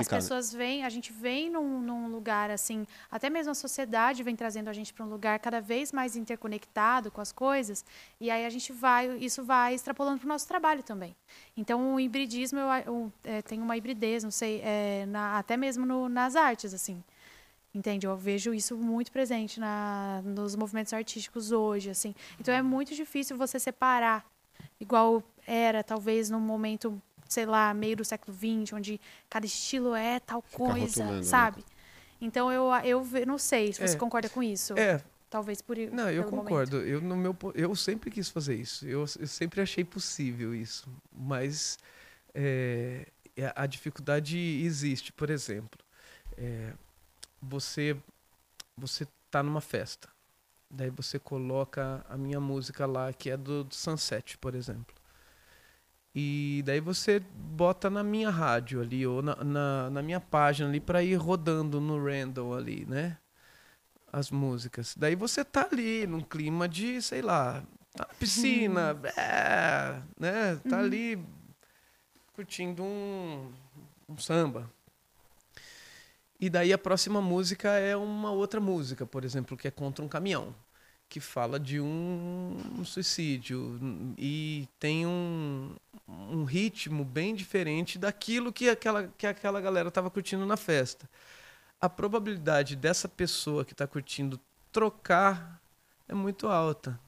[0.00, 4.34] as pessoas vêm, a gente vem num, num lugar assim, até mesmo a sociedade vem
[4.34, 7.84] trazendo a gente para um lugar cada vez mais interconectado com as coisas,
[8.20, 11.14] e aí a gente vai, isso vai extrapolando para o nosso trabalho também.
[11.56, 15.84] Então o hibridismo eu, eu, é, tem uma hibridez, não sei, é, na- até mesmo
[15.84, 17.02] no- nas artes assim.
[17.72, 18.04] Entende?
[18.04, 22.16] Eu vejo isso muito presente na, nos movimentos artísticos hoje, assim.
[22.40, 24.24] Então é muito difícil você separar,
[24.80, 30.18] igual era talvez num momento, sei lá, meio do século XX, onde cada estilo é
[30.20, 31.22] tal coisa, rotulando, né?
[31.22, 31.64] sabe?
[32.20, 33.98] Então eu, eu não sei se você É.
[33.98, 34.74] concorda com isso.
[34.78, 35.00] É,
[35.30, 36.42] Talvez por i- não, eu momento.
[36.44, 36.76] concordo.
[36.78, 38.84] Eu, no meu, eu sempre quis fazer isso.
[38.84, 40.88] Eu, eu sempre achei possível isso.
[41.12, 41.78] Mas
[42.34, 43.06] é,
[43.36, 45.12] é, a dificuldade existe.
[45.12, 45.78] Por exemplo,
[46.36, 46.72] é,
[47.40, 47.96] você
[48.76, 50.08] você tá numa festa.
[50.70, 54.94] Daí você coloca a minha música lá, que é do, do Sunset, por exemplo.
[56.14, 60.80] E daí você bota na minha rádio ali, ou na, na, na minha página ali,
[60.80, 63.16] para ir rodando no random ali, né?
[64.12, 64.94] As músicas.
[64.96, 67.62] Daí você tá ali, num clima de, sei lá,
[67.94, 70.56] tá na piscina, é, né?
[70.68, 70.84] Tá Uhum.
[70.84, 71.24] ali
[72.34, 73.52] curtindo um,
[74.08, 74.68] um samba.
[76.40, 80.08] E daí a próxima música é uma outra música, por exemplo, que é Contra um
[80.08, 80.54] Caminhão,
[81.06, 83.78] que fala de um, suicídio
[84.16, 85.76] e tem um,
[86.08, 91.08] um ritmo bem diferente daquilo que aquela, que aquela galera estava curtindo na festa.
[91.78, 94.40] A probabilidade dessa pessoa que está curtindo
[94.72, 95.60] trocar
[96.08, 96.98] é muito alta.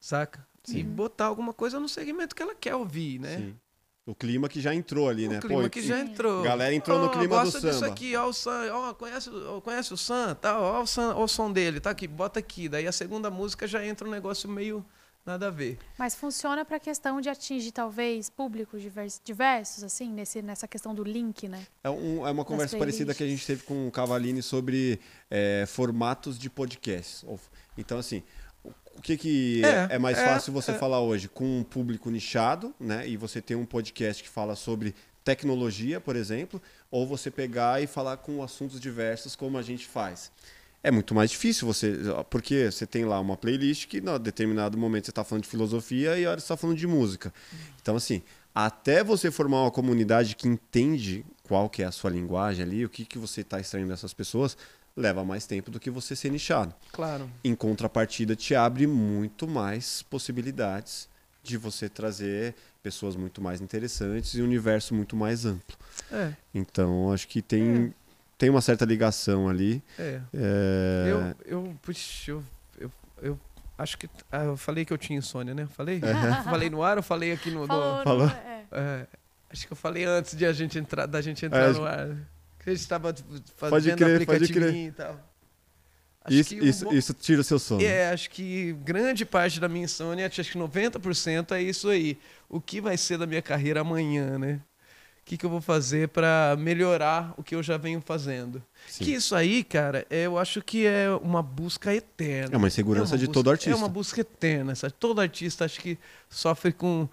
[0.00, 0.46] Saca?
[0.68, 0.84] E Sim.
[0.84, 3.36] botar alguma coisa no segmento que ela quer ouvir, né?
[3.36, 3.60] Sim.
[4.10, 5.38] O clima que já entrou ali, né?
[5.38, 6.42] O clima Pô, que e- já entrou.
[6.42, 7.92] Galera entrou no Ó, clima do gosta disso samba.
[7.92, 11.24] aqui, ó, o Sam, ó, conhece, ó, conhece o Sam, tá, ó, o, Sam, ó,
[11.24, 12.68] o som dele, tá aqui, bota aqui.
[12.68, 14.84] Daí a segunda música já entra um negócio meio
[15.24, 15.78] nada a ver.
[15.98, 20.92] Mas funciona para a questão de atingir, talvez, públicos divers- diversos, assim, nesse, nessa questão
[20.94, 21.62] do link, né?
[21.84, 24.98] É, um- é uma conversa parecida que a gente teve com o Cavalini sobre
[25.30, 27.22] é, formatos de podcasts.
[27.24, 27.38] Ou-
[27.78, 28.22] Então, assim,
[28.64, 30.74] o- que, que é, É, mais é, fácil você é.
[30.74, 31.28] falar hoje?
[31.28, 33.08] Com um público nichado, né?
[33.08, 34.94] E você tem um podcast que fala sobre
[35.24, 40.30] tecnologia, por exemplo, ou você pegar e falar com assuntos diversos, como a gente faz.
[40.82, 41.94] É muito mais difícil você.
[42.30, 46.18] Porque você tem lá uma playlist que, em determinado momento, você está falando de filosofia
[46.18, 47.32] e hora você está falando de música.
[47.82, 48.22] Então, assim,
[48.54, 52.88] até você formar uma comunidade que entende qual que é a sua linguagem ali, o
[52.88, 54.56] que, que você está extraindo dessas pessoas,
[54.96, 56.74] leva mais tempo do que você ser nichado.
[56.92, 57.30] Claro.
[57.44, 61.08] Em contrapartida, te abre muito mais possibilidades
[61.42, 65.76] de você trazer pessoas muito mais interessantes e um universo muito mais amplo.
[66.12, 67.94] É, Então, acho que tem,
[68.36, 69.82] tem uma certa ligação ali.
[69.98, 70.20] é.
[70.34, 71.34] É, Eu,
[71.64, 72.44] eu, puxa, eu,
[72.78, 73.40] eu, eu
[73.78, 74.08] acho que.
[74.30, 75.66] ah, eu falei que eu tinha insônia, né?
[75.76, 76.00] Falei?
[76.44, 77.60] falei no ar ou falei aqui no.
[77.60, 78.26] no- Falou, falou?
[78.26, 78.64] não é?
[78.72, 79.06] É,
[79.50, 82.16] acho que eu falei antes de a gente entrar, da gente entrar É, no ar.
[82.70, 83.14] Que a gente estava
[83.56, 85.30] fazendo Pode crer, aplicativinho e tal.
[86.22, 87.82] Acho isso, o isso, isso tira o seu sono.
[87.82, 92.18] É, acho que grande parte da minha insônia, acho que 90% é isso aí.
[92.48, 94.60] O que vai ser da minha carreira amanhã, né?
[95.22, 98.62] O que, que eu vou fazer para melhorar o que eu já venho fazendo?
[98.88, 99.04] Sim.
[99.04, 102.54] Que isso aí, cara, é- eu acho que é uma busca eterna.
[102.54, 103.70] É uma insegurança uma de busca- todo artista.
[103.70, 104.74] É uma busca eterna.
[104.74, 104.92] Sabe?
[104.98, 105.98] Todo artista acho que
[106.28, 107.08] sofre com,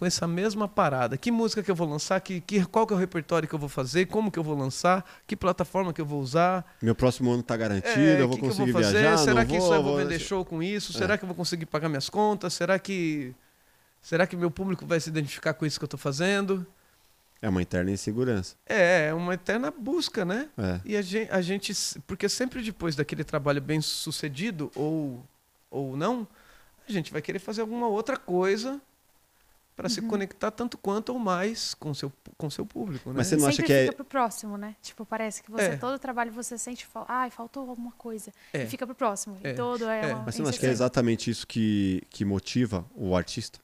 [0.00, 1.18] com essa mesma parada.
[1.18, 2.18] Que música que eu vou lançar?
[2.22, 4.06] Que, que, qual que é o repertório que eu vou fazer?
[4.06, 5.04] Como que eu vou lançar?
[5.26, 6.64] Que plataforma que eu vou usar?
[6.80, 8.98] Meu próximo ano está garantido, É, eu vou que que conseguir eu vou fazer?
[9.00, 9.18] viajar.
[9.18, 10.92] Será não que vou, isso eu vou vou- vender show com isso?
[10.92, 10.96] É.
[10.96, 12.54] Será que eu vou conseguir pagar minhas contas?
[12.54, 13.34] Será que
[14.00, 16.66] será que meu público vai se identificar com isso que eu estou fazendo?
[17.42, 18.56] É uma eterna insegurança.
[18.66, 20.48] É, é uma eterna busca, né?
[20.56, 20.80] É.
[20.82, 21.74] E a gente, a gente,
[22.06, 25.22] porque sempre depois daquele trabalho bem sucedido ou
[25.70, 26.26] ou não,
[26.88, 28.80] a gente vai querer fazer alguma outra coisa
[29.80, 33.16] para se conectar tanto quanto ou mais com seu com seu público, né?
[33.18, 34.74] Mas você não acha que é- fica pro próximo, né?
[34.80, 35.76] Tipo, parece que você, É.
[35.76, 37.04] todo trabalho você sente, fal...
[37.08, 38.32] ai, faltou alguma coisa.
[38.52, 38.62] É.
[38.62, 39.36] E fica pro próximo.
[39.42, 39.50] É.
[39.50, 40.14] E todo é, É.
[40.14, 43.58] uma Mas você não acha que é exatamente isso que, que motiva o artista?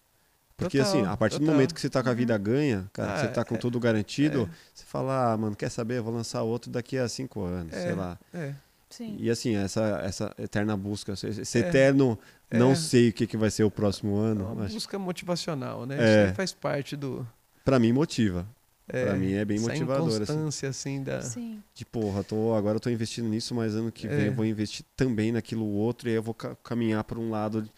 [0.59, 1.55] Porque Total, assim, a partir do total.
[1.55, 3.59] momento que você tá com a vida ganha, cara, Ah, você tá com é.
[3.59, 5.99] tudo garantido, você fala, ah, mano, quer saber?
[5.99, 7.83] Eu vou lançar outro daqui a cinco anos, É.
[7.83, 8.19] sei lá.
[8.33, 8.55] É.
[8.89, 9.17] Sim.
[9.19, 11.61] E assim, essa, essa eterna busca, esse, É.
[11.61, 12.19] eterno
[12.53, 12.75] não É.
[12.77, 15.97] sei o que, que vai ser o próximo É ano, uma acho- busca motivacional, né?
[15.99, 15.99] É.
[16.23, 17.27] Isso aí faz parte do
[17.65, 18.47] pra mim motiva.
[18.89, 20.15] é, Pra mim é bem essa motivador, assim.
[20.23, 21.61] inconstância assim da Sim.
[21.75, 24.29] De porra, tô, agora eu tô investindo nisso, mas ano que vem É.
[24.29, 27.69] eu vou investir também naquilo outro e aí eu vou ca- caminhar por um lado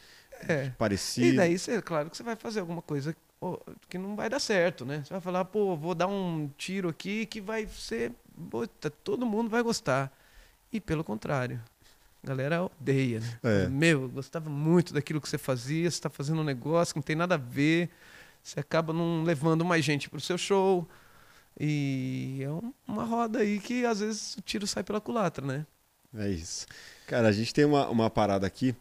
[0.46, 0.68] é.
[0.76, 1.26] parecido.
[1.28, 3.16] E daí, você, claro que você vai fazer alguma coisa
[3.88, 5.02] que não vai dar certo, né?
[5.02, 8.12] Você vai falar, pô, vou dar um tiro aqui que vai ser.
[8.50, 10.12] Puta, todo mundo vai gostar.
[10.72, 11.60] E pelo contrário.
[12.22, 13.38] A galera odeia, né?
[13.42, 13.68] É.
[13.68, 17.02] Meu, eu gostava muito daquilo que você fazia, você está fazendo um negócio que não
[17.02, 17.88] tem nada a ver.
[18.42, 20.86] Você acaba não levando mais gente pro seu show.
[21.58, 25.66] E é um- uma roda aí que às vezes o tiro sai pela culatra, né?
[26.14, 26.66] É isso.
[27.06, 28.74] Cara, a gente tem uma, uma parada aqui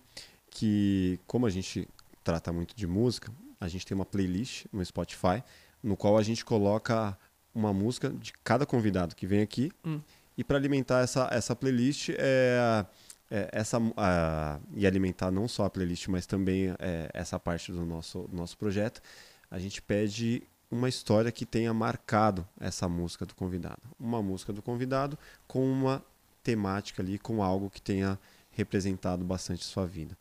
[0.50, 1.88] que, como a gente
[2.24, 5.44] trata muito de música, a gente tem uma playlist no Spotify,
[5.84, 7.18] no qual a gente coloca
[7.54, 9.72] uma música de cada convidado que vem aqui.
[9.86, 10.00] Hum.
[10.38, 12.86] E para alimentar essa, essa playlist, é,
[13.30, 17.86] é, essa, a- e alimentar não só a playlist, mas também é, essa parte do
[17.86, 19.02] nosso, nosso projeto,
[19.50, 23.82] a gente pede uma história que tenha marcado essa música do convidado.
[24.00, 25.18] Uma música do convidado
[25.48, 26.04] com uma
[26.44, 28.20] temática ali, com algo que tenha
[28.52, 30.18] representado bastante sua vida.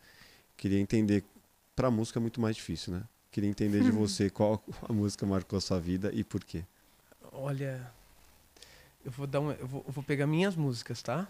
[0.57, 1.25] Queria entender,
[1.75, 3.03] para música é muito mais difícil, né?
[3.31, 6.65] Queria entender de você qual a música marcou sua vida e por quê.
[7.33, 7.93] Olha,
[9.07, 11.29] eu vou dar uma, eu vou, eu vou pegar minhas músicas, tá?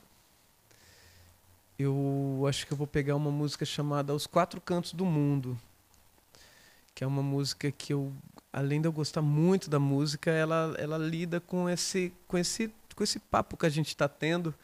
[1.79, 5.59] Eu acho que eu vou pegar uma música chamada Os Quatro Cantos do Mundo,
[6.95, 8.11] que é uma música que eu,
[8.51, 13.05] além de eu gostar muito da música, ela, ela lida com esse, com esse, com
[13.05, 14.55] esse papo que a gente está tendo.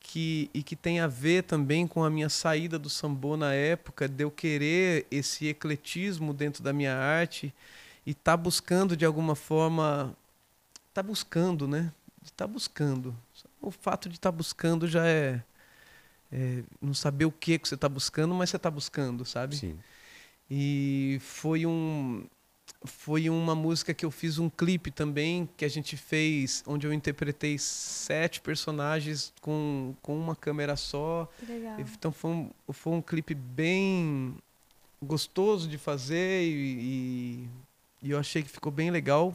[0.00, 4.06] Que, e que tem a ver também com a minha saída do sambô na época,
[4.06, 7.54] de eu querer esse ecletismo dentro da minha arte
[8.04, 10.14] e tá buscando de alguma forma
[10.92, 11.90] tá buscando, né?
[12.24, 13.14] De tá buscando.
[13.60, 15.42] O fato de estar tá buscando já é,
[16.32, 19.56] é não saber o que que você está buscando, mas você está buscando, sabe?
[19.56, 19.78] Sim.
[20.50, 22.26] E foi um
[22.86, 26.92] foi uma música que eu fiz um clipe também que a gente fez, onde eu
[26.92, 31.28] interpretei sete personagens com, com uma câmera só.
[31.38, 31.80] Que legal.
[31.80, 34.36] Então foi um, foi um clipe bem
[35.02, 36.78] gostoso de fazer e,
[37.44, 37.48] e-
[38.02, 39.34] e eu achei que ficou bem legal,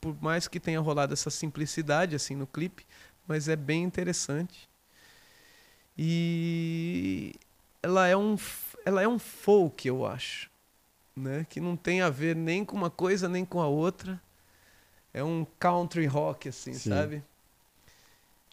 [0.00, 2.86] por mais que tenha rolado essa simplicidade assim no clipe,
[3.26, 4.68] mas é bem interessante.
[5.96, 7.34] E
[7.82, 8.36] ela é um
[8.84, 10.48] ela é um folk, eu acho,
[11.14, 11.44] né?
[11.48, 14.20] Que não tem a ver nem com uma coisa nem com a outra.
[15.12, 16.90] É um country rock assim, Sim.
[16.90, 17.24] sabe?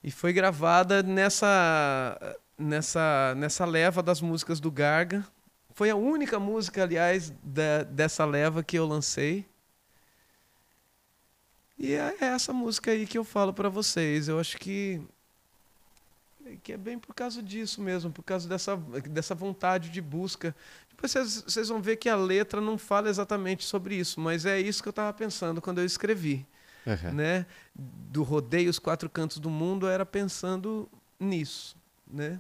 [0.04, 5.26] E foi gravada nessa nessa nessa leva das músicas do Garga.
[5.74, 9.46] Foi a única música, aliás, da- dessa leva que eu lancei.
[11.78, 14.28] E é essa música aí que eu falo pra vocês.
[14.28, 15.02] Eu acho que
[16.62, 18.78] que é bem por causa disso mesmo, por causa dessa,
[19.10, 20.56] dessa vontade de busca.
[20.92, 24.60] Depois vocês, vocês vão ver que a letra não fala exatamente sobre isso, mas é
[24.60, 26.46] isso que eu estava pensando quando eu escrevi
[26.86, 27.14] Uhum.
[27.16, 30.88] né, do rodeio os quatro cantos do mundo era pensando
[31.20, 31.76] nisso,
[32.08, 32.40] né?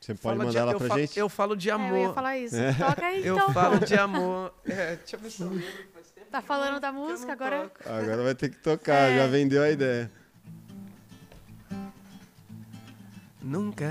[0.00, 1.18] Você pode Fala de- mandar ela eu pra falo, gente?
[1.18, 2.14] Eu falo de É, eu ia amor.
[2.14, 2.56] falar isso.
[2.56, 2.72] É.
[2.72, 3.52] Toca aí, eu então.
[3.52, 3.84] falo pô.
[3.84, 4.54] de amor.
[4.64, 5.84] É, deixa eu ver se eu lembro,
[6.30, 7.42] Tá falando da música, toco.
[7.44, 9.16] agora- Agora vai ter que tocar, É.
[9.18, 10.10] já vendeu a ideia.
[13.40, 13.86] Nunca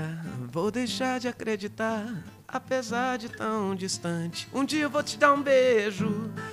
[0.52, 4.46] vou deixar de acreditar, apesar de tão distante.
[4.52, 6.08] Um dia eu vou te dar um beijo.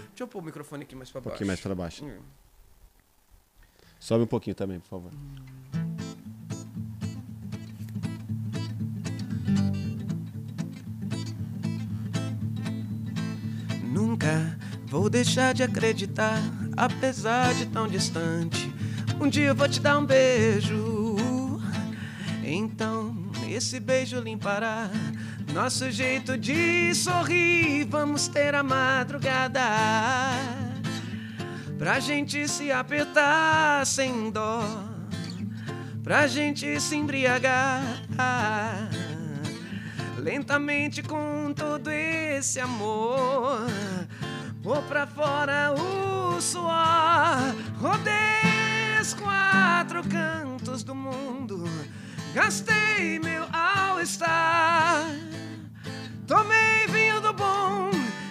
[0.09, 1.31] Deixa eu pôr o microfone aqui mais pra Um baixo.
[1.33, 2.05] pouquinho mais pra baixo.
[2.05, 2.19] Hum.
[3.99, 5.11] Sobe um pouquinho também, por favor.
[13.91, 14.57] Nunca
[14.93, 16.39] vou deixar de acreditar,
[16.77, 18.71] apesar de tão distante.
[19.19, 21.15] Um dia eu vou te dar um beijo.
[22.43, 24.91] Então, esse beijo limpará
[25.51, 27.85] nosso jeito de sorrir.
[27.85, 29.61] Vamos ter a madrugada
[31.79, 34.61] pra gente se apertar sem dó,
[36.03, 37.81] pra gente se embriagar
[40.19, 43.65] lentamente com todo esse amor.
[44.63, 46.71] Vou pra fora o suor,
[47.81, 51.65] rodei os quatro cantos do mundo,
[52.33, 55.03] gastei meu all-star,
[56.25, 57.89] tomei vinho do bom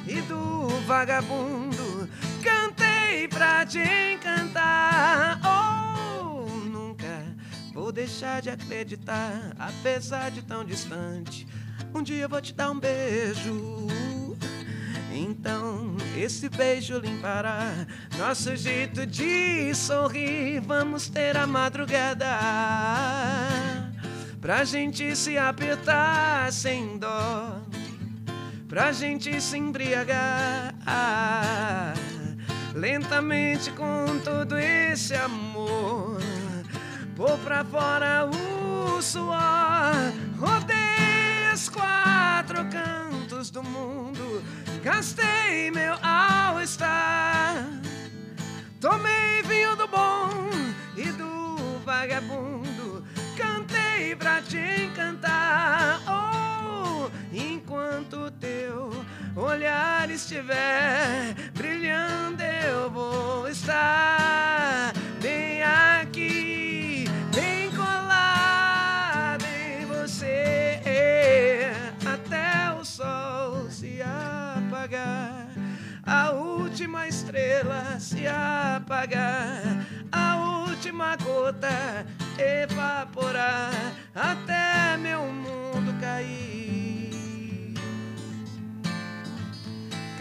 [0.09, 2.09] e do vagabundo,
[2.43, 3.80] cantei pra te
[4.14, 5.39] encantar.
[5.45, 7.26] Oh, nunca
[7.74, 11.47] vou deixar de acreditar, apesar de tão distante.
[11.95, 13.87] Um dia eu vou te dar um beijo.
[15.15, 17.87] Então esse beijo limpará
[18.19, 20.61] nosso jeito de sorrir.
[20.61, 22.27] Vamos ter a madrugada
[24.41, 27.61] pra gente se apertar sem dó,
[28.69, 30.75] pra gente se embriagar
[32.75, 36.19] lentamente com todo esse amor.
[37.15, 39.95] Pôr pra fora o suor,
[40.39, 44.43] rodei os quatro cantos do mundo,
[44.83, 47.64] gastei meu all-star.
[48.80, 50.51] Tomei vinho do bom
[50.97, 53.05] e do vagabundo,
[53.37, 56.01] cantei pra te encantar.
[56.09, 58.91] Oh, enquanto teu
[59.37, 64.93] olhar estiver brilhando, eu vou estar
[76.13, 79.63] a última estrela se apagar,
[80.13, 80.37] a
[80.67, 82.05] última gota
[82.37, 83.73] evaporar,
[84.15, 86.53] até meu mundo cair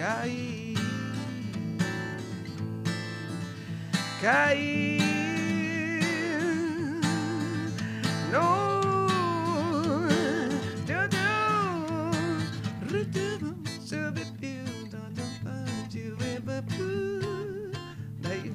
[0.02, 0.76] cair,
[4.20, 5.11] cair.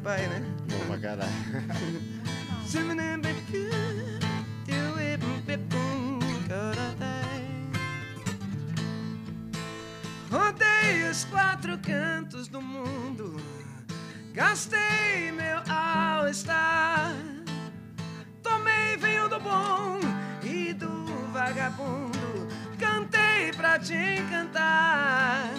[0.06, 0.40] Vai, né?
[0.70, 1.32] Bom pra caralho.
[10.30, 13.34] Rodei os quatro cantos do mundo,
[14.32, 17.12] gastei meu all-star.
[18.44, 19.98] Tomei vinho do bom
[20.40, 22.46] e do vagabundo,
[22.78, 25.50] cantei pra te encantar.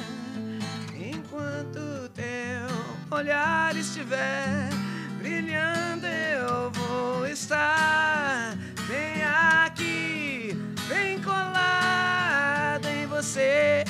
[0.96, 2.77] Enquanto teu
[3.10, 4.70] olhar estiver
[5.18, 8.56] brilhando, eu vou estar
[8.88, 10.58] bem aqui,
[10.90, 13.84] bem colado em você,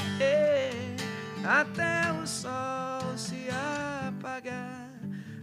[1.43, 3.47] até o sol se
[4.07, 4.89] apagar,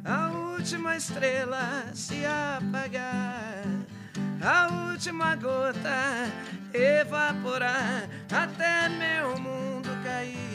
[0.05, 3.65] a última estrela se apagar,
[4.41, 6.31] a última gota
[6.73, 10.54] evaporar, até meu mundo cair,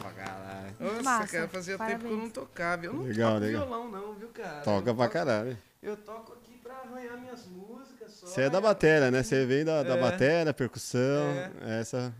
[0.00, 0.74] pra caralho.
[1.02, 2.18] Nossa, cara, fazia tempo que eu parabéns.
[2.22, 2.84] não tocava.
[2.86, 3.66] Eu não Legal, toco legal.
[3.66, 4.60] violão, não, viu, cara?
[4.62, 5.58] Toca eu pra toco- caralho.
[5.82, 8.26] Eu toco aqui pra arranhar minhas músicas só.
[8.26, 9.22] Você é da bateria, né?
[9.22, 10.00] Você vem da, da É.
[10.00, 11.26] bateria, percussão,
[11.80, 12.12] essa...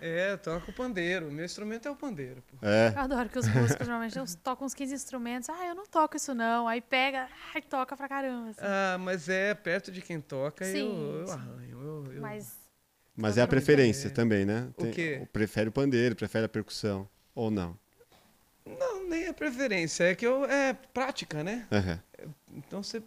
[0.00, 1.30] É, eu toco pandeiro.
[1.30, 2.56] Meu instrumento é o pandeiro, pô.
[2.66, 5.48] É, Eu adoro que os músicos normalmente tocam uns 15 instrumentos.
[5.48, 6.66] Ah, eu não toco isso não.
[6.68, 8.50] Aí pega, ai, toca pra caramba.
[8.50, 8.60] assim.
[8.62, 11.32] Ah, mas é perto de quem toca, Sim, eu, eu sim.
[11.32, 11.80] arranho.
[11.80, 12.58] Eu, eu- Mas
[13.16, 14.70] mas é a preferência também, né?
[14.76, 15.26] O quê?
[15.32, 17.78] Prefere o pandeiro, prefere a percussão, ou não?
[18.64, 20.04] Não, nem é preferência.
[20.04, 20.44] É que eu.
[20.44, 21.66] É prática, né?
[21.70, 22.00] Aham.
[22.54, 23.02] Então você.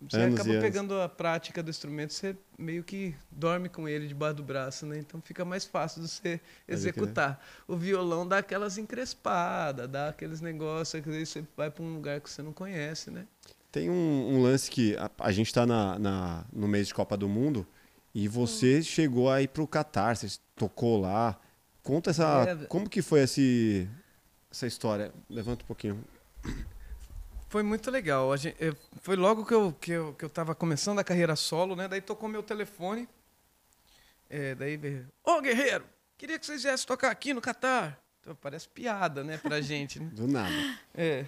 [0.00, 0.64] Você, Anos acaba e anos.
[0.64, 4.98] pegando a prática do instrumento, você meio que dorme com ele debaixo do braço, né?
[4.98, 7.42] Então fica mais fácil de você executar.
[7.66, 12.28] O violão dá aquelas encrespadas, dá aqueles negócios que você vai para um lugar que
[12.30, 13.26] você não conhece, né?
[13.72, 17.16] Tem um, um lance que a, a gente tá na, na- no mês de Copa
[17.16, 17.66] do Mundo
[18.14, 21.38] e você chegou aí pro Catar, você tocou lá.
[21.82, 22.44] Conta essa.
[22.62, 22.66] É.
[22.66, 23.88] Como que foi esse,
[24.50, 25.12] essa história?
[25.28, 26.02] Levanta um pouquinho.
[27.48, 28.32] Foi muito legal.
[28.32, 31.36] A gente- eu- foi logo que eu, que, eu, que eu tava começando a carreira
[31.36, 31.86] solo, né?
[31.88, 33.08] Daí tocou meu telefone.
[34.28, 35.84] É, daí veio, ô guerreiro,
[36.18, 37.98] queria que vocês viessem tocar aqui no Catar.
[38.20, 40.00] Então, parece piada, né, pra gente.
[40.00, 40.10] né?
[40.12, 40.52] Do nada.
[40.92, 41.26] É.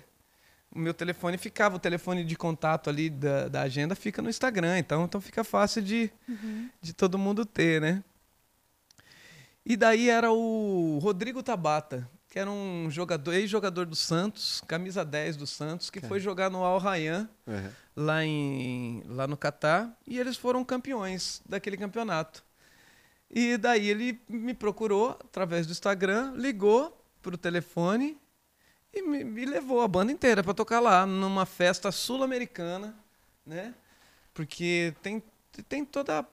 [0.71, 4.79] O meu telefone ficava, o telefone de contato ali da, da agenda fica no Instagram,
[4.79, 6.11] então, então fica fácil de,
[6.83, 8.03] de todo mundo ter, né?
[9.65, 12.07] E daí era o Rodrigo Tabata,
[12.39, 16.63] que era um jogador, ex-jogador do Santos, camisa 10 do Santos, que foi jogar no
[16.63, 17.73] Al Rayyan, Aham.
[17.97, 22.45] lá, em, lá no Catar, e eles foram campeões daquele campeonato.
[23.29, 28.17] E daí ele me procurou através do Instagram, ligou pro telefone
[28.95, 32.95] e me, me levou a banda inteira para tocar lá numa festa sul-americana,
[33.45, 33.75] né?
[34.33, 35.21] Porque tem,
[35.69, 36.25] tem toda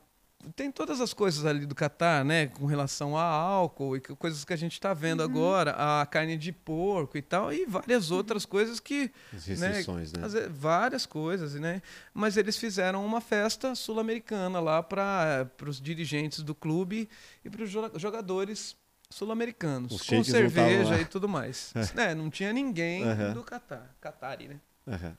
[0.56, 2.48] tem todas as coisas ali do Catar, né?
[2.48, 6.52] Com relação a álcool e coisas que a gente está vendo agora, a carne de
[6.52, 9.12] porco e tal, e várias outras coisas que.
[9.34, 10.22] As restrições, né?
[10.28, 11.82] vezes, várias coisas, né?
[12.14, 17.10] Mas eles fizeram uma festa sul-americana lá para os dirigentes do clube
[17.44, 18.76] e para os jogadores
[19.10, 21.74] sul-americanos, Os com cerveja e tudo mais.
[21.96, 23.34] É, não tinha ninguém Aham.
[23.34, 24.60] do Catar, Catari, né?
[24.88, 25.18] Aham.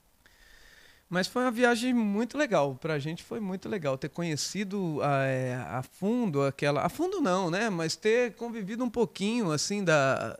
[1.09, 2.74] Mas foi uma viagem muito legal.
[2.74, 6.82] Pra gente foi muito legal ter conhecido a, é, a fundo aquela.
[6.84, 7.70] A fundo não, né?
[7.70, 10.36] Mas ter convivido um pouquinho, assim, da.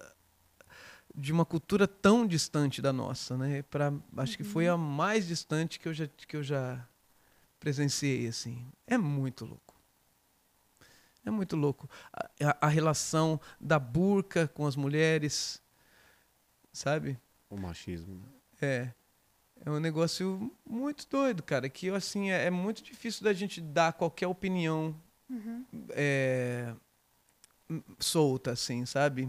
[1.15, 3.63] De uma cultura tão distante da nossa, né?
[3.63, 6.85] Pra, acho que foi a mais distante que eu já, que eu já
[7.59, 8.67] presenciei, assim.
[8.87, 9.75] É muito louco.
[11.25, 11.89] É É muito louco.
[12.13, 15.63] A, a- a relação da burca com as mulheres,
[16.73, 17.19] sabe?
[17.49, 18.15] O machismo.
[18.17, 18.29] né?
[18.61, 18.93] É.
[19.65, 21.69] É um negócio muito doido, cara.
[21.69, 24.95] Que assim, é, é muito difícil da gente dar qualquer opinião
[25.91, 26.73] é,
[27.69, 29.29] m- solta, assim, sabe?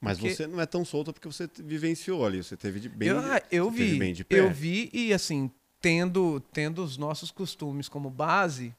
[0.00, 2.42] Mas Porque- você não é tão solto porque você vivenciou ali.
[2.42, 3.08] Você teve de bem.
[3.08, 4.54] eu, ah, eu vi, bem de eu perto.
[4.54, 8.74] vi e assim, tendo, tendo os nossos costumes como base,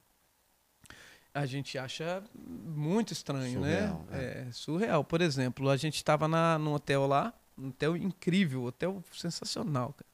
[1.33, 4.47] a gente acha muito estranho, Surreal, né?
[4.47, 4.51] É.
[4.51, 5.03] surreal.
[5.03, 6.27] Por exemplo, a gente estava
[6.59, 10.07] num hotel lá, um hotel incrível, hotel sensacional, cara.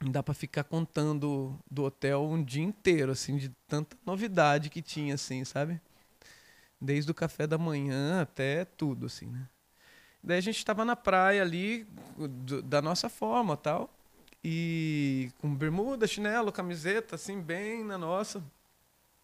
[0.00, 5.14] Dá para ficar contando do hotel um dia inteiro, assim, de tanta novidade que tinha,
[5.14, 5.80] assim, sabe?
[6.80, 9.48] Desde o café da manhã até tudo, assim, né?
[10.22, 11.86] Daí a gente estava na praia ali,
[12.16, 13.90] do- da nossa forma tal.
[14.44, 18.42] E com bermuda, chinelo, camiseta, assim, bem na nossa.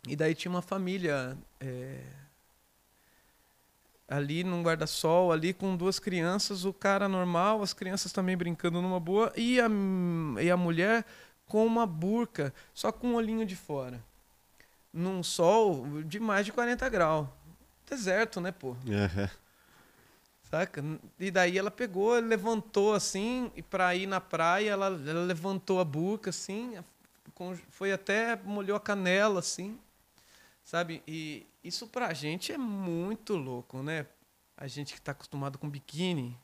[0.09, 2.03] E daí tinha uma família é,
[4.09, 9.01] ali num guarda-sol, ali com duas crianças, o cara normal, as crianças também brincando numa
[9.01, 9.69] boa, e a,
[10.41, 11.05] e a mulher
[11.47, 14.03] com uma burca, só com o olhinho de fora.
[14.93, 17.27] Num sol de mais de 40 graus.
[17.89, 18.77] Deserto, né, pô?
[18.89, 19.31] Aham.
[20.51, 20.85] Saca?
[21.19, 25.85] E daí ela pegou, levantou assim, e pra ir na praia, ela, ela levantou a
[25.85, 26.79] burca assim,
[27.71, 29.77] foi até, molhou a canela assim,
[30.63, 31.03] sabe?
[31.09, 34.07] E isso pra gente é muito louco, né?
[34.57, 36.39] A gente que tá acostumado com biquíni,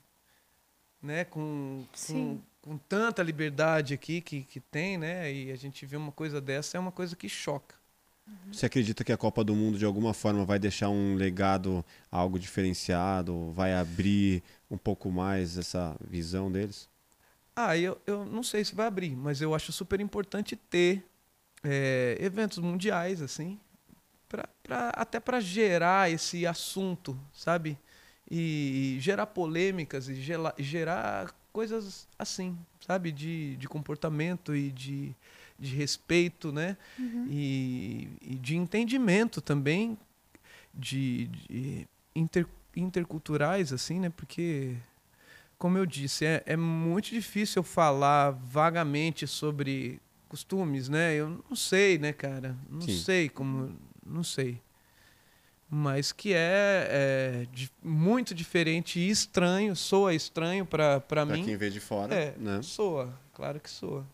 [1.02, 1.24] né?
[1.24, 5.32] Com, com, com tanta liberdade aqui que, que tem, né?
[5.32, 7.78] E a gente vê uma coisa dessa, é uma coisa que choca.
[8.52, 12.38] Você acredita que a Copa do Mundo de alguma forma vai deixar um legado, algo
[12.38, 16.88] diferenciado, vai abrir um pouco mais essa visão deles?
[17.54, 21.04] Ah, eu, eu não sei se vai abrir, mas eu acho super importante ter
[21.62, 23.58] é, eventos mundiais, assim,
[24.30, 27.76] pra, pra- até para gerar esse assunto, sabe?
[28.30, 32.56] E, gerar polêmicas e gela- gerar coisas assim,
[32.86, 33.10] sabe?
[33.10, 35.12] De, de comportamento e de,
[35.58, 36.76] de respeito, né?
[37.28, 39.98] E, e de entendimento também,
[40.72, 44.10] de, de inter- interculturais, assim, né?
[44.10, 44.76] Porque
[45.58, 51.14] como eu disse, é, é muito difícil eu falar vagamente sobre costumes, né?
[51.14, 52.56] Eu não sei, né, cara?
[52.70, 52.96] Não Sim.
[52.96, 53.76] sei como.
[54.11, 54.61] Não sei.
[55.72, 61.44] Mas que é, é di- muito diferente e estranho, soa estranho Pra mim.
[61.44, 62.61] quem vê de fora, É, né?
[62.61, 64.04] soa, claro que soa.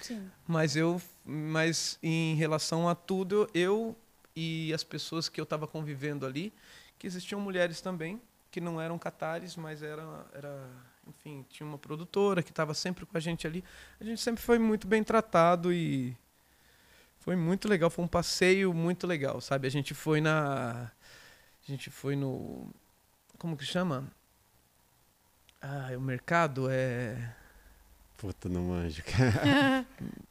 [0.00, 0.30] Sim.
[0.48, 3.94] Mas eu, mas em relação a tudo, eu
[4.34, 6.50] e as pessoas que eu estava convivendo ali,
[6.98, 8.20] que existiam mulheres também
[8.50, 10.02] que não eram catares, mas era,
[10.34, 10.68] era,
[11.08, 13.62] enfim, tinha uma produtora que estava sempre com a gente ali.
[14.00, 16.14] A gente sempre foi muito bem tratado e
[17.22, 19.66] foi muito legal, foi um passeio muito legal, sabe?
[19.66, 20.90] A gente foi na
[21.66, 22.68] a gente foi no
[23.38, 24.06] como que chama?
[25.60, 27.34] Ah, o mercado é
[28.16, 29.02] Puta, não manjo.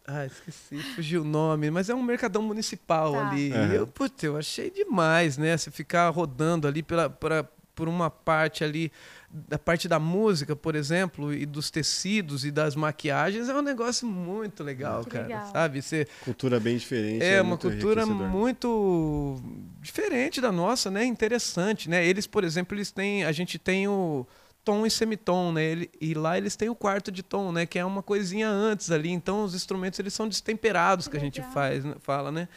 [0.08, 3.30] Ah, esqueci, fugiu o nome, mas é um mercadão municipal Tá.
[3.30, 3.52] ali.
[3.52, 5.58] E eu, putz, eu achei demais, né?
[5.58, 7.46] Você ficar rodando ali pela, pra,
[7.76, 8.92] por uma parte ali,
[9.30, 14.06] da parte da música, por exemplo, e dos tecidos e das maquiagens, é um negócio
[14.08, 15.24] muito legal, Muito cara.
[15.28, 15.52] legal.
[15.52, 15.82] Sabe?
[15.82, 17.24] Você, Cultura bem diferente.
[17.24, 19.42] é, uma muito cultura muito
[19.82, 21.06] diferente da nossa, né?
[21.06, 22.06] Interessante, né?
[22.06, 24.26] Eles, por exemplo, eles têm, a gente tem o
[24.64, 25.64] tom e semitom, né?
[25.64, 27.66] Ele- e lá eles têm o quarto de tom, né?
[27.66, 29.10] Que é uma coisinha antes ali.
[29.10, 32.48] Então os instrumentos eles são destemperados que, Que a gente faz, fala, né?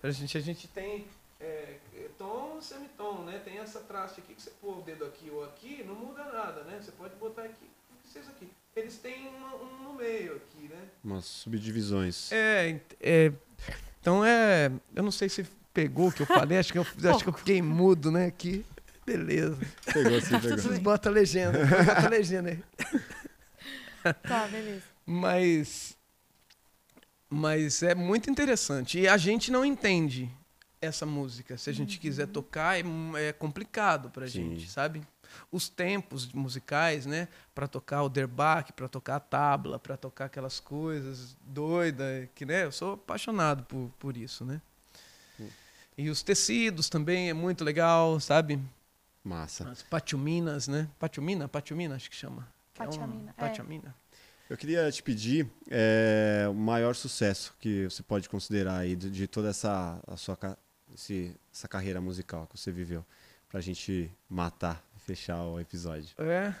[0.00, 1.00] Pra gente a gente tem é,
[3.14, 3.40] e semitom, né?
[3.44, 6.62] Tem essa traste aqui que você pôr o dedo aqui ou aqui, não muda nada,
[6.64, 6.78] né?
[6.80, 8.48] Você pode botar aqui, o que seja aqui.
[8.76, 10.88] Eles têm uma- um no meio aqui, né?
[11.02, 12.32] Umas subdivisões.
[12.32, 13.32] É, é,
[14.00, 14.70] então é.
[14.94, 17.32] Eu não sei se pegou o que eu falei, acho que eu, acho que eu
[17.34, 18.26] fiquei mudo, né?
[18.26, 18.64] Aqui.
[19.06, 19.58] Beleza.
[19.92, 20.58] Pegou assim, pegou.
[20.58, 21.58] Vocês botam a legenda.
[21.66, 22.64] Bota a legenda aí.
[24.22, 24.82] Tá, beleza.
[25.06, 25.96] Mas.
[27.28, 28.98] Mas é muito interessante.
[29.00, 30.30] E a gente não entende
[30.84, 31.56] essa música.
[31.58, 32.84] Se a gente quiser tocar, é,
[33.28, 34.50] é complicado pra Sim.
[34.50, 35.02] gente, sabe?
[35.50, 37.26] Os tempos musicais, né?
[37.54, 42.64] Pra tocar o derbaque, pra tocar a tabla, pra tocar aquelas coisas doidas, que, né?
[42.64, 44.60] Eu sou apaixonado por, por isso, né?
[45.96, 48.60] E os tecidos também é muito legal, sabe?
[49.22, 49.68] Massa.
[49.70, 50.88] As patiuminas, né?
[50.98, 51.48] Patiumina?
[51.48, 52.48] Patiumina, acho que chama.
[52.74, 53.32] Que é Patiamina, é.
[53.40, 53.94] Patiamina.
[54.50, 59.26] Eu queria te pedir é, o maior sucesso que você pode considerar aí de, de
[59.26, 60.58] toda essa a sua ca-
[60.94, 63.04] esse- essa carreira musical que você viveu,
[63.48, 66.10] pra gente matar e fechar o episódio.
[66.18, 66.54] É.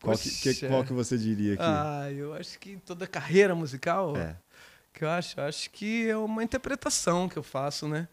[0.00, 1.62] Qual que, que- qual que você diria aqui?
[1.64, 4.36] Ah, eu acho que toda carreira musical, É.
[4.92, 8.08] que eu acho, eu acho que é uma interpretação que eu faço, né?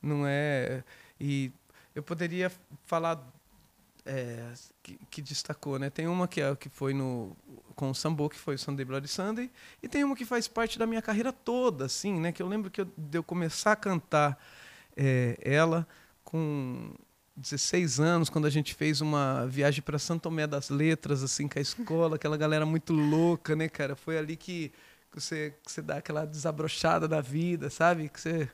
[0.00, 0.82] Não é.
[1.20, 1.52] E
[1.94, 2.50] eu poderia
[2.84, 3.22] falar
[4.08, 4.52] é,
[4.84, 5.90] que, que destacou, né?
[5.90, 7.36] Tem uma que, é, que foi no
[7.74, 9.50] com o Sambo, que foi o Sunday Bloody Sunday,
[9.82, 12.30] e tem uma que faz parte da minha carreira toda, assim, né?
[12.32, 14.38] Que eu lembro que eu, de eu começar a cantar
[14.96, 15.86] é, ela
[16.24, 16.94] com
[17.36, 21.58] 16 anos, quando a gente fez uma viagem para Santo Tomé das Letras, assim, com
[21.58, 23.94] a escola, aquela galera muito louca, né, cara?
[23.94, 24.72] Foi ali que,
[25.12, 28.08] que você, que você dá aquela desabrochada da vida, sabe?
[28.08, 28.48] Que você...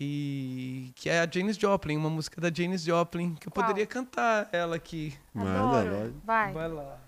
[0.00, 3.64] E que é a Janis Joplin, uma música da Janis Joplin, que eu Qual?
[3.64, 5.16] poderia cantar ela aqui.
[5.32, 6.12] Manda.
[6.24, 6.52] Vai.
[6.52, 6.98] Vai lá.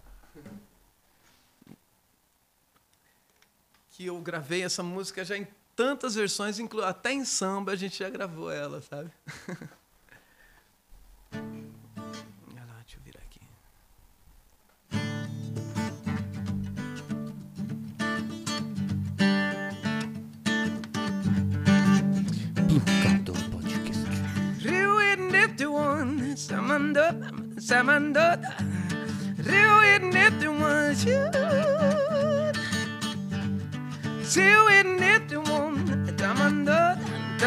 [3.90, 8.08] Que eu gravei essa música já em tantas versões, até em samba a gente já
[8.08, 9.10] gravou ela, sabe?
[11.32, 13.40] Olha lá, deixa eu virar aqui.
[22.68, 24.04] Plugado Podcast.
[24.60, 27.16] Rio samanda,
[27.58, 28.40] samanda.
[29.38, 29.74] Rio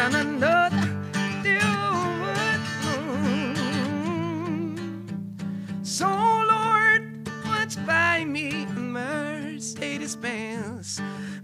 [0.08, 0.70] samanda.
[5.82, 11.00] So Lord, what's by me a Mercedes Benz?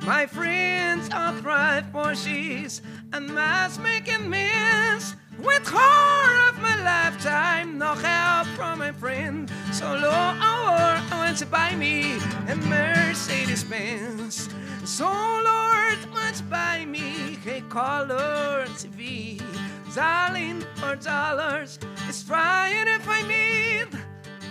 [0.06, 2.80] My friends are thrive Porsches
[3.12, 5.16] and mass making mess.
[5.38, 9.50] With horror of my lifetime, no help from my friend.
[9.72, 10.38] So Lord,
[11.10, 14.48] wants to buy me a Mercedes Benz.
[14.84, 15.64] So Lord,
[16.34, 19.40] to buy me a color TV.
[19.94, 21.78] Darling for dollars,
[22.08, 23.88] it's trying if I need.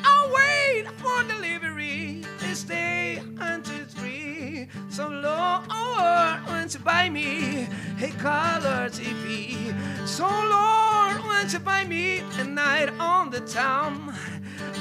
[0.03, 4.67] I'll wait for delivery this day until three.
[4.89, 7.67] So Lord wants to buy me
[8.01, 9.73] a color TV.
[10.07, 14.13] So Lord wants to buy me a night on the town.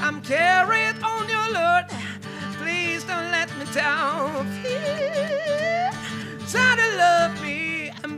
[0.00, 1.86] I'm carried on your Lord.
[2.60, 4.46] Please don't let me down.
[6.50, 7.71] Try to love me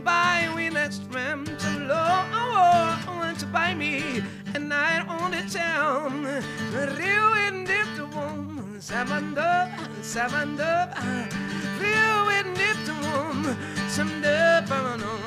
[0.05, 4.21] by We next swam to low to buy me
[4.53, 6.23] a night on the town.
[6.97, 7.67] Real and
[8.15, 9.69] one, seven up,
[10.01, 10.95] seven up,
[11.81, 12.57] real and
[13.03, 13.57] one,
[13.89, 15.19] some dub, I know.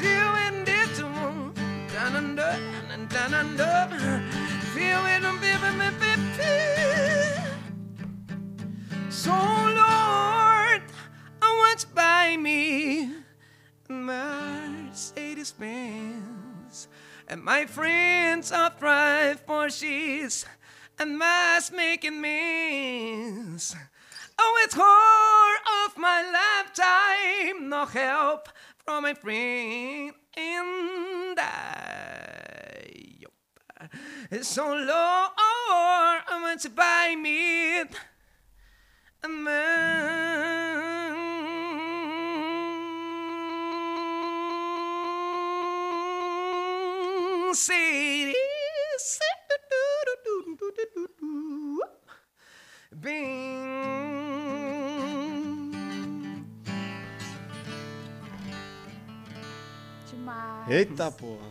[0.00, 0.66] Real and
[1.92, 2.58] down and up,
[2.92, 3.90] and down and up,
[4.72, 5.70] feel it and baby,
[6.00, 6.22] baby,
[9.10, 10.57] So, Lord.
[11.76, 13.10] To buy me
[13.88, 16.88] Mercedes Benz.
[17.28, 20.44] And my friends are thrive Porsches
[20.98, 23.76] and mass making means.
[24.36, 28.48] Oh, it's whore of my lifetime, no help
[28.78, 30.14] from my friend.
[30.36, 33.24] And I,
[34.32, 37.82] it's so Lord, I want to buy me
[39.22, 39.28] a
[47.48, 48.36] Mercedes.
[52.92, 53.24] Bem.
[60.10, 60.70] Demais.
[60.70, 61.50] Eita porra.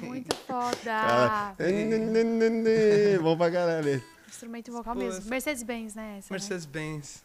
[0.00, 1.54] Muito foda.
[3.20, 4.02] Vamos pra caralho.
[4.26, 5.28] Instrumento vocal Pô, mesmo.
[5.28, 6.14] Mercedes-Benz, né?
[6.16, 6.22] Né?
[6.30, 7.22] Mercedes-Benz.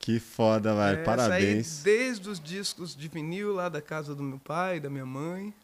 [0.00, 0.98] Que foda, velho.
[1.00, 1.78] É, Parabéns.
[1.78, 5.06] Essa aí, desde os discos de vinil lá da casa do meu pai, da minha
[5.06, 5.54] mãe.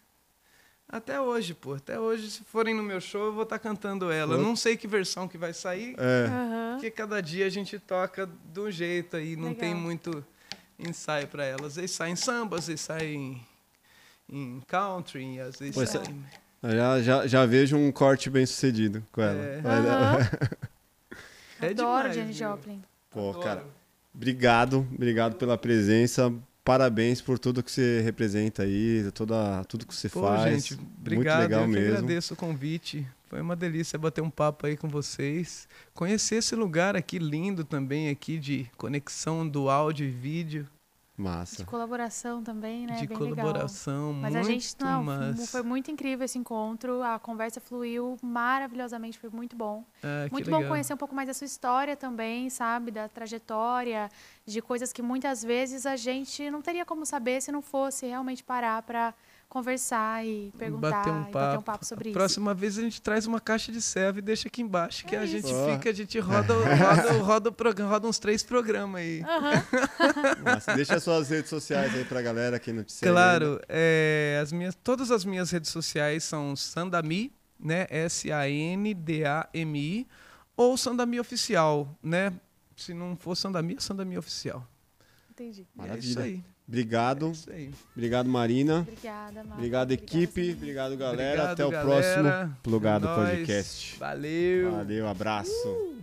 [0.89, 1.75] Até hoje, pô.
[1.75, 4.35] Até hoje, se forem no meu show, eu vou estar cantando ela.
[4.35, 6.27] Eu não sei que versão que vai sair, É.
[6.29, 6.73] Aham.
[6.75, 9.35] porque cada dia a gente toca de um jeito aí.
[9.35, 9.61] Não Legal.
[9.61, 10.25] tem muito
[10.79, 11.67] ensaio para elas.
[11.73, 13.45] Às vezes saem samba, às vezes saem
[14.29, 16.05] em country, às vezes Pois é.
[16.05, 16.25] saem...
[16.67, 19.39] Já, já, já vejo um corte bem sucedido com ela.
[19.39, 19.61] É.
[19.65, 20.19] Aham.
[21.61, 22.49] É Adoro demais, viu?
[22.49, 22.83] Joplin.
[23.11, 23.41] Pô, Adoro.
[23.45, 23.65] cara.
[24.15, 26.33] Obrigado, obrigado pela presença.
[26.65, 30.65] Parabéns por tudo que você representa aí, toda, tudo que você Pô, faz.
[30.65, 31.37] gente, obrigado.
[31.39, 31.97] Muito legal eu que mesmo.
[31.99, 33.07] agradeço o convite.
[33.29, 35.69] Foi uma delícia bater um papo aí com vocês.
[35.93, 40.67] Conhecer esse lugar aqui lindo também aqui de conexão do áudio e vídeo,
[41.17, 41.59] Massa.
[41.59, 42.95] De colaboração também, né?
[42.95, 44.23] de Bem colaboração, legal.
[44.23, 45.51] Mas muito a gente, não, mas...
[45.51, 47.03] foi muito incrível esse encontro.
[47.03, 49.85] A conversa fluiu maravilhosamente, foi muito bom.
[50.03, 50.73] Ah, que Muito bom legal.
[50.73, 52.91] conhecer um pouco mais da sua história também, sabe?
[52.91, 54.11] Da trajetória,
[54.45, 58.43] de coisas que muitas vezes a gente não teria como saber se não fosse realmente
[58.43, 59.15] parar para
[59.55, 61.33] conversar e perguntar bater um e papo.
[61.33, 62.19] bater um papo sobre a isso.
[62.19, 65.21] próxima vez a gente traz uma caixa de serva e deixa aqui embaixo, que É
[65.21, 65.67] a gente isso.
[65.71, 69.23] fica, a gente roda, roda, roda, o programa- roda uns três programas aí.
[70.75, 73.13] Deixa suas redes sociais aí pra galera que não te segue.
[73.13, 77.87] Claro, é, as minhas, todas as minhas redes sociais são Sandami, né?
[78.85, 80.07] S-A-N-D-A-M-I,
[80.57, 82.33] ou Sandami Oficial, né?
[82.77, 84.67] Se não for Sandami, é Sandami Oficial.
[85.31, 85.61] Entendi.
[85.61, 86.45] E É isso Maravilha.
[86.67, 86.67] Aí.
[86.67, 87.31] É Obrigado.
[87.33, 87.71] isso aí.
[87.95, 88.81] Obrigado, Marina.
[88.81, 89.43] Obrigada.
[89.53, 90.53] Obrigado, equipe.
[90.53, 91.33] Obrigado, galera.
[91.33, 91.89] Obrigado, Até o galera.
[91.89, 93.07] próximo Plugado.
[93.09, 93.99] Podcast.
[93.99, 94.73] Valeu.
[94.73, 95.95] Valeu, abraço.